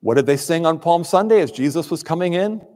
What 0.00 0.16
did 0.16 0.26
they 0.26 0.36
sing 0.36 0.66
on 0.66 0.80
Palm 0.80 1.04
Sunday 1.04 1.40
as 1.40 1.52
Jesus 1.52 1.88
was 1.88 2.02
coming 2.02 2.34
in 2.34 2.66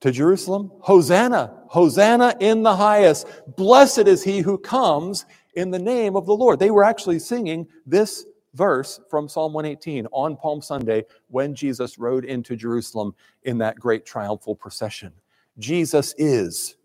to 0.00 0.10
Jerusalem? 0.10 0.70
Hosanna, 0.80 1.62
Hosanna 1.66 2.34
in 2.40 2.62
the 2.62 2.76
highest. 2.76 3.26
Blessed 3.56 4.06
is 4.06 4.22
he 4.22 4.40
who 4.40 4.58
comes 4.58 5.26
in 5.54 5.70
the 5.70 5.78
name 5.78 6.16
of 6.16 6.26
the 6.26 6.34
Lord. 6.34 6.58
They 6.58 6.70
were 6.70 6.84
actually 6.84 7.18
singing 7.18 7.66
this 7.86 8.24
verse 8.54 9.00
from 9.10 9.28
Psalm 9.28 9.52
118 9.52 10.06
on 10.12 10.36
Palm 10.36 10.62
Sunday 10.62 11.04
when 11.28 11.54
Jesus 11.54 11.98
rode 11.98 12.24
into 12.24 12.56
Jerusalem 12.56 13.14
in 13.42 13.58
that 13.58 13.78
great 13.78 14.06
triumphal 14.06 14.54
procession. 14.54 15.12
Jesus 15.58 16.14
is 16.18 16.76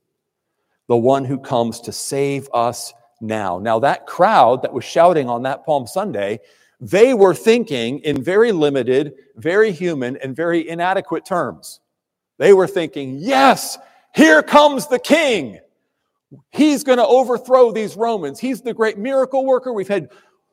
the 0.88 0.98
one 0.98 1.24
who 1.24 1.40
comes 1.40 1.80
to 1.82 1.92
save 1.92 2.50
us 2.54 2.94
now. 3.22 3.60
Now, 3.60 3.80
that 3.80 4.06
crowd 4.06 4.62
that 4.64 4.74
was 4.74 4.84
shouting 4.84 5.30
on 5.30 5.44
that 5.44 5.66
Palm 5.66 5.88
Sunday, 5.88 6.40
they 6.80 7.14
were 7.14 7.34
thinking 7.34 8.00
in 8.00 8.22
very 8.22 8.52
limited, 8.52 9.14
very 9.36 9.72
human, 9.72 10.18
and 10.18 10.36
very 10.36 10.68
inadequate 10.68 11.26
terms. 11.26 11.80
They 12.44 12.52
were 12.52 12.68
thinking, 12.68 13.20
yes, 13.20 13.78
here 14.14 14.44
comes 14.44 14.88
the 14.88 15.00
king. 15.00 15.62
He's 16.52 16.84
going 16.84 16.98
to 16.98 17.08
overthrow 17.08 17.72
these 17.72 17.96
Romans. 17.96 18.38
He's 18.38 18.60
the 18.60 18.74
great 18.74 18.98
miracle 18.98 19.46
worker. 19.46 19.72
We've 19.72 19.88
had 19.88 20.10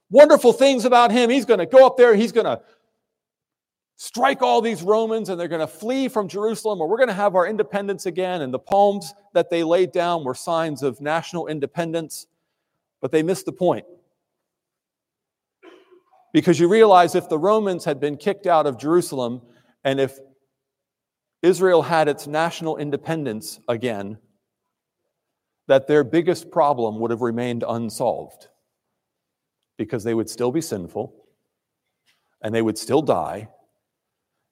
wonderful 0.09 0.53
things 0.53 0.84
about 0.84 1.11
him. 1.11 1.30
He's 1.30 1.45
going 1.45 1.59
to 1.59 1.66
go 1.66 1.84
up 1.84 1.97
there. 1.97 2.14
He's 2.14 2.30
going 2.30 2.45
to 2.45 2.61
strike 3.97 4.41
all 4.41 4.61
these 4.61 4.84
Romans 4.84 5.30
and 5.30 5.41
they're 5.41 5.49
going 5.49 5.62
to 5.62 5.66
flee 5.66 6.07
from 6.07 6.28
Jerusalem, 6.28 6.80
or 6.80 6.88
we're 6.88 6.97
going 6.97 7.09
to 7.09 7.12
have 7.12 7.34
our 7.34 7.49
independence 7.49 8.07
again. 8.07 8.43
And 8.43 8.55
the 8.55 8.61
palms 8.61 9.12
that 9.32 9.51
they 9.51 9.64
laid 9.64 9.91
down 9.91 10.22
were 10.22 10.36
signs 10.36 10.84
of 10.84 11.01
national 11.01 11.49
independence. 11.49 12.28
But 13.01 13.11
they 13.11 13.24
missed 13.24 13.47
the 13.47 13.53
point. 13.53 13.84
Because 16.32 16.61
you 16.61 16.68
realize 16.68 17.16
if 17.16 17.28
the 17.28 17.36
Romans 17.36 17.84
had 17.84 17.99
been 17.99 18.16
kicked 18.16 18.47
out 18.47 18.68
of 18.68 18.78
Jerusalem, 18.78 19.43
and 19.82 19.99
if 19.99 20.20
Israel 21.43 21.82
had 21.82 22.09
its 22.09 22.26
national 22.26 22.76
independence 22.76 23.61
again, 23.68 24.18
that 25.66 25.86
their 25.86 26.05
biggest 26.05 26.51
problem 26.51 26.99
would 26.99 27.11
have 27.11 27.22
remained 27.22 27.64
unsolved 27.66 28.49
because 29.76 30.05
they 30.05 30.14
would 30.14 30.28
still 30.28 30.53
be 30.53 30.61
sinful 30.61 31.14
and 32.43 32.55
they 32.55 32.62
would 32.62 32.76
still 32.76 33.03
die 33.03 33.49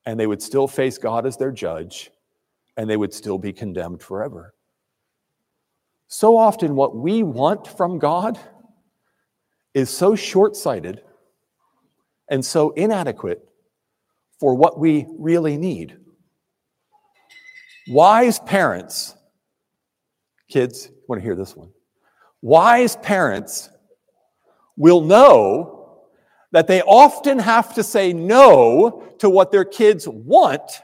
and 0.06 0.18
they 0.18 0.26
would 0.26 0.40
still 0.40 0.66
face 0.66 0.96
God 0.96 1.26
as 1.26 1.36
their 1.36 1.50
judge 1.50 2.10
and 2.76 2.88
they 2.88 2.96
would 2.96 3.12
still 3.12 3.36
be 3.36 3.52
condemned 3.52 4.02
forever. 4.02 4.54
So 6.06 6.38
often, 6.38 6.74
what 6.74 6.96
we 6.96 7.22
want 7.22 7.66
from 7.66 7.98
God 7.98 8.38
is 9.74 9.90
so 9.90 10.14
short 10.14 10.56
sighted 10.56 11.02
and 12.30 12.44
so 12.44 12.70
inadequate 12.70 13.46
for 14.40 14.54
what 14.54 14.78
we 14.78 15.06
really 15.18 15.58
need. 15.58 15.98
Wise 17.88 18.38
parents, 18.40 19.14
kids, 20.50 20.90
want 21.08 21.20
to 21.20 21.24
hear 21.24 21.34
this 21.34 21.56
one? 21.56 21.70
Wise 22.42 22.96
parents 22.96 23.70
will 24.76 25.00
know 25.00 26.00
that 26.52 26.66
they 26.66 26.82
often 26.82 27.38
have 27.38 27.74
to 27.74 27.82
say 27.82 28.12
no 28.12 29.04
to 29.18 29.30
what 29.30 29.50
their 29.50 29.64
kids 29.64 30.06
want 30.06 30.82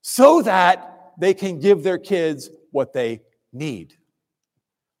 so 0.00 0.42
that 0.42 1.12
they 1.18 1.34
can 1.34 1.60
give 1.60 1.82
their 1.82 1.98
kids 1.98 2.50
what 2.70 2.92
they 2.92 3.20
need, 3.52 3.94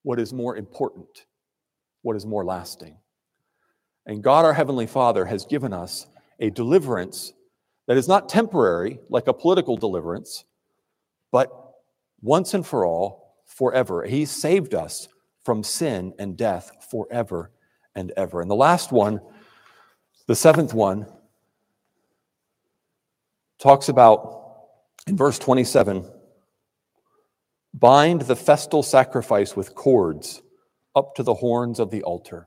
what 0.02 0.20
is 0.20 0.32
more 0.32 0.56
important, 0.56 1.26
what 2.02 2.14
is 2.14 2.26
more 2.26 2.44
lasting. 2.44 2.96
And 4.06 4.22
God, 4.22 4.44
our 4.44 4.54
Heavenly 4.54 4.86
Father, 4.86 5.24
has 5.24 5.46
given 5.46 5.72
us 5.72 6.06
a 6.40 6.50
deliverance 6.50 7.32
that 7.88 7.96
is 7.96 8.06
not 8.06 8.28
temporary, 8.28 9.00
like 9.08 9.28
a 9.28 9.34
political 9.34 9.76
deliverance, 9.76 10.44
but 11.34 11.50
once 12.22 12.54
and 12.54 12.64
for 12.64 12.86
all, 12.86 13.42
forever. 13.44 14.04
He 14.04 14.24
saved 14.24 14.72
us 14.72 15.08
from 15.42 15.64
sin 15.64 16.14
and 16.16 16.36
death 16.36 16.70
forever 16.92 17.50
and 17.92 18.12
ever. 18.16 18.40
And 18.40 18.48
the 18.48 18.54
last 18.54 18.92
one, 18.92 19.20
the 20.28 20.36
seventh 20.36 20.72
one, 20.72 21.06
talks 23.58 23.88
about 23.88 24.42
in 25.08 25.16
verse 25.16 25.36
27 25.40 26.08
bind 27.74 28.20
the 28.20 28.36
festal 28.36 28.84
sacrifice 28.84 29.56
with 29.56 29.74
cords 29.74 30.40
up 30.94 31.16
to 31.16 31.24
the 31.24 31.34
horns 31.34 31.80
of 31.80 31.90
the 31.90 32.04
altar. 32.04 32.46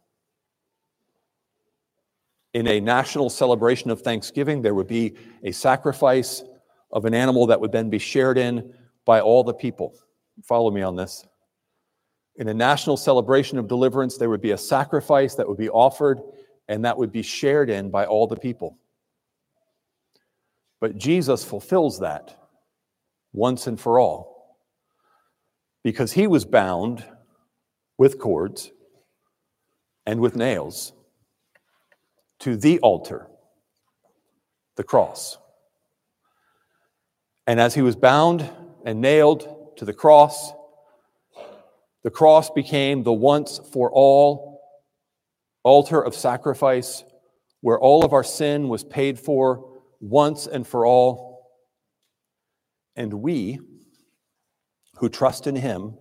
In 2.53 2.67
a 2.67 2.79
national 2.79 3.29
celebration 3.29 3.91
of 3.91 4.01
Thanksgiving, 4.01 4.61
there 4.61 4.73
would 4.73 4.88
be 4.88 5.17
a 5.43 5.51
sacrifice 5.51 6.41
of 6.91 7.05
an 7.05 7.13
animal 7.13 7.47
that 7.47 7.59
would 7.59 7.71
then 7.71 7.89
be 7.89 7.99
shared 7.99 8.38
in 8.38 8.73
by 9.07 9.21
all 9.21 9.43
the 9.43 9.53
people. 9.53 9.95
Follow 10.43 10.69
me 10.69 10.83
on 10.83 10.95
this. 10.95 11.25
In 12.35 12.49
a 12.49 12.53
national 12.53 12.97
celebration 12.97 13.57
of 13.57 13.67
deliverance, 13.67 14.17
there 14.17 14.29
would 14.29 14.41
be 14.41 14.51
a 14.51 14.57
sacrifice 14.57 15.33
that 15.33 15.47
would 15.47 15.57
be 15.57 15.69
offered 15.69 16.19
and 16.67 16.85
that 16.85 16.95
would 16.95 17.11
be 17.11 17.23
shared 17.23 17.71
in 17.71 17.89
by 17.89 18.05
all 18.05 18.27
the 18.27 18.35
people. 18.35 18.77
But 20.79 20.97
Jesus 20.97 21.43
fulfills 21.43 21.99
that 22.01 22.37
once 23.33 23.65
and 23.65 23.79
for 23.79 23.97
all 23.97 24.57
because 25.83 26.11
he 26.11 26.27
was 26.27 26.45
bound 26.45 27.03
with 27.97 28.19
cords 28.19 28.71
and 30.05 30.19
with 30.19 30.35
nails 30.35 30.93
to 32.39 32.57
the 32.57 32.77
altar, 32.79 33.27
the 34.75 34.83
cross. 34.83 35.37
And 37.47 37.59
as 37.59 37.73
he 37.73 37.81
was 37.81 37.95
bound 37.95 38.47
and 38.88 39.01
nailed 39.01 39.75
to 39.75 39.83
the 39.83 39.93
cross, 39.93 40.53
the 42.05 42.09
cross 42.09 42.49
became 42.49 43.03
the 43.03 43.11
once 43.11 43.59
for 43.73 43.91
all 43.91 44.61
altar 45.61 46.01
of 46.01 46.15
sacrifice 46.15 47.03
where 47.59 47.77
all 47.77 48.05
of 48.05 48.13
our 48.13 48.23
sin 48.23 48.69
was 48.69 48.85
paid 48.85 49.19
for 49.19 49.81
once 49.99 50.47
and 50.47 50.65
for 50.65 50.85
all. 50.85 51.51
And 52.95 53.15
we, 53.15 53.59
who 54.99 55.09
trust 55.09 55.47
in 55.47 55.57
him, 55.57 55.97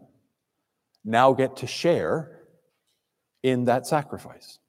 now 1.04 1.32
get 1.32 1.56
to 1.56 1.66
share 1.66 2.42
in 3.42 3.64
that 3.64 3.84
sacrifice. 3.84 4.60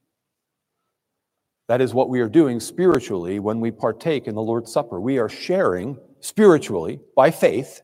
That 1.67 1.81
is 1.81 1.93
what 1.93 2.09
we 2.09 2.19
are 2.21 2.29
doing 2.29 2.59
spiritually 2.59 3.37
when 3.37 3.59
we 3.59 3.69
partake 3.69 4.25
in 4.25 4.33
the 4.33 4.41
Lord's 4.41 4.71
Supper. 4.71 4.99
We 4.99 5.19
are 5.19 5.29
sharing 5.29 5.99
spiritually 6.19 6.99
by 7.15 7.29
faith 7.29 7.83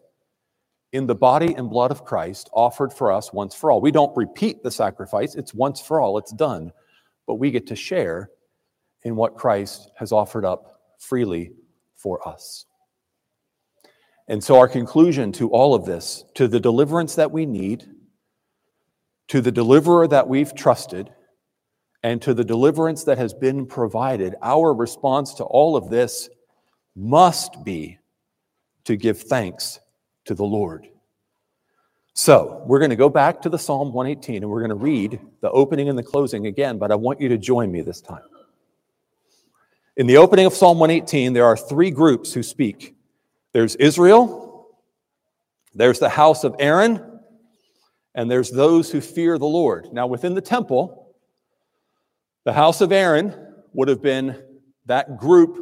in 0.94 1.08
the 1.08 1.16
body 1.16 1.56
and 1.56 1.70
blood 1.70 1.90
of 1.90 2.06
Christ 2.06 2.50
offered 2.54 2.94
for 2.94 3.12
us 3.12 3.34
once 3.34 3.56
for 3.56 3.72
all. 3.72 3.82
We 3.82 3.92
don't 3.92 4.16
repeat 4.16 4.64
the 4.64 4.72
sacrifice, 4.72 5.36
it's 5.36 5.54
once 5.54 5.82
for 5.82 6.00
all, 6.00 6.18
it's 6.20 6.32
done. 6.32 6.72
But 7.26 7.36
we 7.36 7.52
get 7.52 7.68
to 7.68 7.76
share 7.76 8.30
in 9.04 9.16
what 9.16 9.36
Christ 9.36 9.92
has 9.98 10.12
offered 10.12 10.46
up 10.46 10.82
freely 11.00 11.52
for 11.96 12.26
us. 12.28 12.66
And 14.28 14.42
so, 14.42 14.58
our 14.58 14.68
conclusion 14.68 15.32
to 15.34 15.50
all 15.50 15.74
of 15.74 15.86
this, 15.86 16.24
to 16.36 16.48
the 16.48 16.60
deliverance 16.60 17.16
that 17.16 17.32
we 17.32 17.46
need, 17.46 17.86
to 19.30 19.42
the 19.42 19.52
deliverer 19.52 20.08
that 20.08 20.30
we've 20.30 20.54
trusted, 20.56 21.12
and 22.04 22.22
to 22.22 22.34
the 22.34 22.44
deliverance 22.44 23.04
that 23.06 23.18
has 23.18 23.34
been 23.34 23.66
provided, 23.66 24.36
our 24.42 24.74
response 24.74 25.34
to 25.36 25.44
all 25.44 25.76
of 25.76 25.90
this 25.90 26.30
must 26.96 27.64
be 27.64 27.98
to 28.86 28.96
give 28.96 29.22
thanks 29.22 29.80
to 30.26 30.36
the 30.36 30.44
Lord. 30.44 30.88
So, 32.16 32.64
we're 32.68 32.80
going 32.80 32.92
to 32.92 32.96
go 32.96 33.10
back 33.10 33.42
to 33.42 33.50
the 33.50 33.58
Psalm 33.58 33.92
118 33.92 34.44
and 34.44 34.52
we're 34.52 34.60
going 34.60 34.70
to 34.70 34.76
read 34.76 35.20
the 35.42 35.50
opening 35.50 35.90
and 35.90 35.98
the 35.98 36.04
closing 36.04 36.46
again, 36.46 36.78
but 36.78 36.92
I 36.92 36.96
want 36.96 37.20
you 37.20 37.30
to 37.30 37.38
join 37.38 37.72
me 37.72 37.82
this 37.82 38.02
time. 38.02 38.22
In 39.98 40.06
the 40.06 40.18
opening 40.18 40.46
of 40.46 40.54
Psalm 40.54 40.80
118, 40.80 41.34
there 41.34 41.46
are 41.46 41.58
three 41.58 41.92
groups 41.92 42.34
who 42.34 42.44
speak 42.44 42.96
there's 43.52 43.76
Israel, 43.76 44.68
there's 45.76 46.00
the 46.00 46.10
house 46.10 46.44
of 46.44 46.56
Aaron, 46.60 47.20
and 48.16 48.30
there's 48.30 48.52
those 48.52 48.92
who 48.92 49.02
fear 49.02 49.38
the 49.38 49.46
Lord. 49.46 49.90
Now, 49.92 50.08
within 50.08 50.34
the 50.34 50.42
temple, 50.42 51.16
the 52.44 52.54
house 52.54 52.82
of 52.82 52.92
Aaron 52.92 53.36
would 53.74 53.88
have 53.88 54.02
been 54.02 54.42
that 54.86 55.18
group 55.18 55.58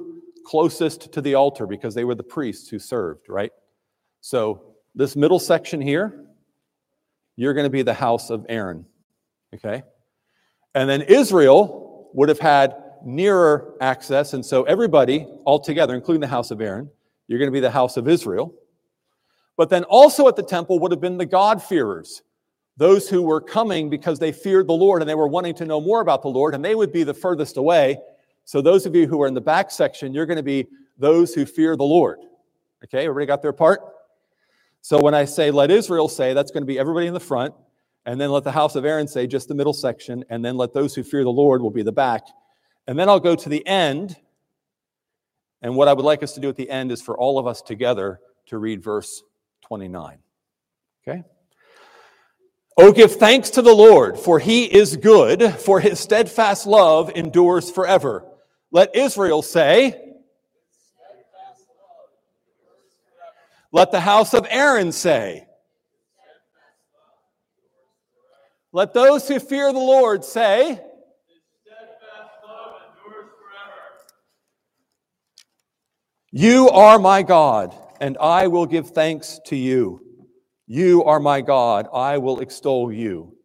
closest 0.45 1.13
to 1.13 1.21
the 1.21 1.35
altar 1.35 1.67
because 1.67 1.93
they 1.93 2.03
were 2.03 2.15
the 2.15 2.23
priests 2.23 2.69
who 2.69 2.79
served, 2.79 3.29
right? 3.29 3.51
So, 4.21 4.75
this 4.93 5.15
middle 5.15 5.39
section 5.39 5.81
here, 5.81 6.25
you're 7.35 7.53
going 7.53 7.65
to 7.65 7.71
be 7.71 7.81
the 7.81 7.93
house 7.93 8.29
of 8.29 8.45
Aaron, 8.49 8.85
okay? 9.53 9.83
And 10.75 10.89
then 10.89 11.01
Israel 11.01 12.09
would 12.13 12.29
have 12.29 12.39
had 12.39 12.75
nearer 13.03 13.75
access, 13.81 14.33
and 14.33 14.45
so 14.45 14.63
everybody 14.63 15.25
all 15.45 15.59
together, 15.59 15.95
including 15.95 16.21
the 16.21 16.27
house 16.27 16.51
of 16.51 16.61
Aaron, 16.61 16.89
you're 17.27 17.39
going 17.39 17.49
to 17.49 17.53
be 17.53 17.59
the 17.59 17.71
house 17.71 17.97
of 17.97 18.07
Israel. 18.07 18.53
But 19.57 19.69
then 19.69 19.83
also 19.85 20.27
at 20.27 20.35
the 20.35 20.43
temple 20.43 20.79
would 20.79 20.91
have 20.91 21.01
been 21.01 21.17
the 21.17 21.25
God-fearers 21.25 22.21
those 22.77 23.09
who 23.09 23.21
were 23.21 23.41
coming 23.41 23.89
because 23.89 24.17
they 24.17 24.31
feared 24.31 24.67
the 24.67 24.73
Lord 24.73 25.01
and 25.01 25.09
they 25.09 25.15
were 25.15 25.27
wanting 25.27 25.53
to 25.55 25.65
know 25.65 25.79
more 25.81 26.01
about 26.01 26.21
the 26.21 26.29
Lord, 26.29 26.55
and 26.55 26.63
they 26.63 26.73
would 26.73 26.91
be 26.91 27.03
the 27.03 27.13
furthest 27.13 27.57
away. 27.57 27.99
So, 28.45 28.61
those 28.61 28.85
of 28.85 28.95
you 28.95 29.07
who 29.07 29.21
are 29.21 29.27
in 29.27 29.33
the 29.33 29.41
back 29.41 29.69
section, 29.71 30.13
you're 30.13 30.25
going 30.25 30.37
to 30.37 30.43
be 30.43 30.67
those 30.97 31.33
who 31.33 31.45
fear 31.45 31.75
the 31.75 31.83
Lord. 31.83 32.19
Okay, 32.83 33.05
everybody 33.05 33.27
got 33.27 33.41
their 33.41 33.53
part? 33.53 33.81
So, 34.81 34.99
when 34.99 35.13
I 35.13 35.25
say 35.25 35.51
let 35.51 35.71
Israel 35.71 36.07
say, 36.07 36.33
that's 36.33 36.51
going 36.51 36.63
to 36.63 36.67
be 36.67 36.79
everybody 36.79 37.07
in 37.07 37.13
the 37.13 37.19
front, 37.19 37.53
and 38.05 38.19
then 38.19 38.31
let 38.31 38.43
the 38.43 38.51
house 38.51 38.75
of 38.75 38.83
Aaron 38.83 39.07
say 39.07 39.27
just 39.27 39.47
the 39.47 39.55
middle 39.55 39.73
section, 39.73 40.25
and 40.29 40.43
then 40.43 40.57
let 40.57 40.73
those 40.73 40.95
who 40.95 41.03
fear 41.03 41.23
the 41.23 41.29
Lord 41.29 41.61
will 41.61 41.71
be 41.71 41.83
the 41.83 41.91
back. 41.91 42.23
And 42.87 42.97
then 42.97 43.07
I'll 43.09 43.19
go 43.19 43.35
to 43.35 43.49
the 43.49 43.65
end. 43.67 44.17
And 45.61 45.75
what 45.75 45.87
I 45.87 45.93
would 45.93 46.05
like 46.05 46.23
us 46.23 46.33
to 46.33 46.39
do 46.39 46.49
at 46.49 46.55
the 46.55 46.69
end 46.69 46.91
is 46.91 47.01
for 47.01 47.17
all 47.17 47.37
of 47.37 47.45
us 47.45 47.61
together 47.61 48.19
to 48.47 48.57
read 48.57 48.83
verse 48.83 49.21
29. 49.67 50.17
Okay? 51.07 51.23
Oh, 52.77 52.91
give 52.91 53.15
thanks 53.15 53.51
to 53.51 53.61
the 53.61 53.73
Lord, 53.73 54.17
for 54.17 54.39
he 54.39 54.63
is 54.65 54.97
good, 54.97 55.43
for 55.53 55.79
his 55.79 55.99
steadfast 55.99 56.65
love 56.65 57.11
endures 57.15 57.69
forever. 57.69 58.25
Let 58.71 58.95
Israel 58.95 59.43
say, 59.43 60.10
Let 63.71 63.91
the 63.91 63.99
house 64.01 64.33
of 64.33 64.45
Aaron 64.49 64.91
say, 64.91 65.47
Let 68.73 68.93
those 68.93 69.27
who 69.27 69.39
fear 69.39 69.71
the 69.71 69.79
Lord 69.79 70.23
say, 70.23 70.79
You 76.33 76.69
are 76.69 76.97
my 76.97 77.23
God, 77.23 77.75
and 77.99 78.17
I 78.17 78.47
will 78.47 78.65
give 78.65 78.91
thanks 78.91 79.41
to 79.47 79.55
you. 79.57 79.99
You 80.65 81.03
are 81.03 81.19
my 81.19 81.41
God, 81.41 81.89
I 81.93 82.19
will 82.19 82.39
extol 82.39 82.93
you. 82.93 83.35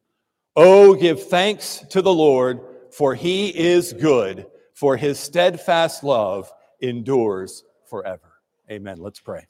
Oh, 0.55 0.95
give 0.95 1.25
thanks 1.25 1.85
to 1.91 2.01
the 2.01 2.15
Lord, 2.15 2.61
for 2.93 3.17
he 3.17 3.49
is 3.49 3.93
good, 3.93 4.47
for 4.75 4.97
his 4.97 5.19
steadfast 5.19 6.05
love 6.05 6.51
endures 6.81 7.65
forever. 7.91 8.35
Amen. 8.71 8.99
Let's 8.99 9.19
pray. 9.19 9.49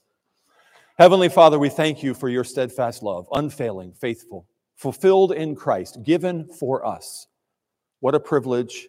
Heavenly 0.98 1.28
Father, 1.28 1.58
we 1.58 1.68
thank 1.68 2.02
you 2.02 2.14
for 2.14 2.30
your 2.30 2.42
steadfast 2.42 3.02
love, 3.02 3.28
unfailing, 3.32 3.92
faithful, 3.92 4.46
fulfilled 4.76 5.32
in 5.32 5.54
Christ, 5.54 6.02
given 6.02 6.48
for 6.48 6.86
us. 6.86 7.26
What 8.00 8.14
a 8.14 8.20
privilege 8.20 8.88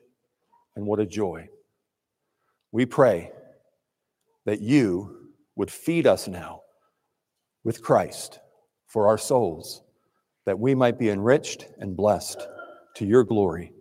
and 0.77 0.85
what 0.85 1.01
a 1.01 1.05
joy. 1.05 1.49
We 2.71 2.85
pray 2.85 3.33
that 4.45 4.61
you 4.61 5.33
would 5.57 5.69
feed 5.69 6.07
us 6.07 6.29
now 6.29 6.61
with 7.65 7.83
Christ 7.83 8.39
for 8.87 9.07
our 9.07 9.17
souls, 9.17 9.81
that 10.45 10.57
we 10.57 10.73
might 10.73 10.97
be 10.97 11.09
enriched 11.09 11.67
and 11.79 11.97
blessed 11.97 12.47
to 12.95 13.05
your 13.05 13.25
glory. 13.25 13.73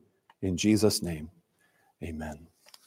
In 0.43 0.57
Jesus' 0.57 1.01
name, 1.01 1.31
amen. 2.03 2.49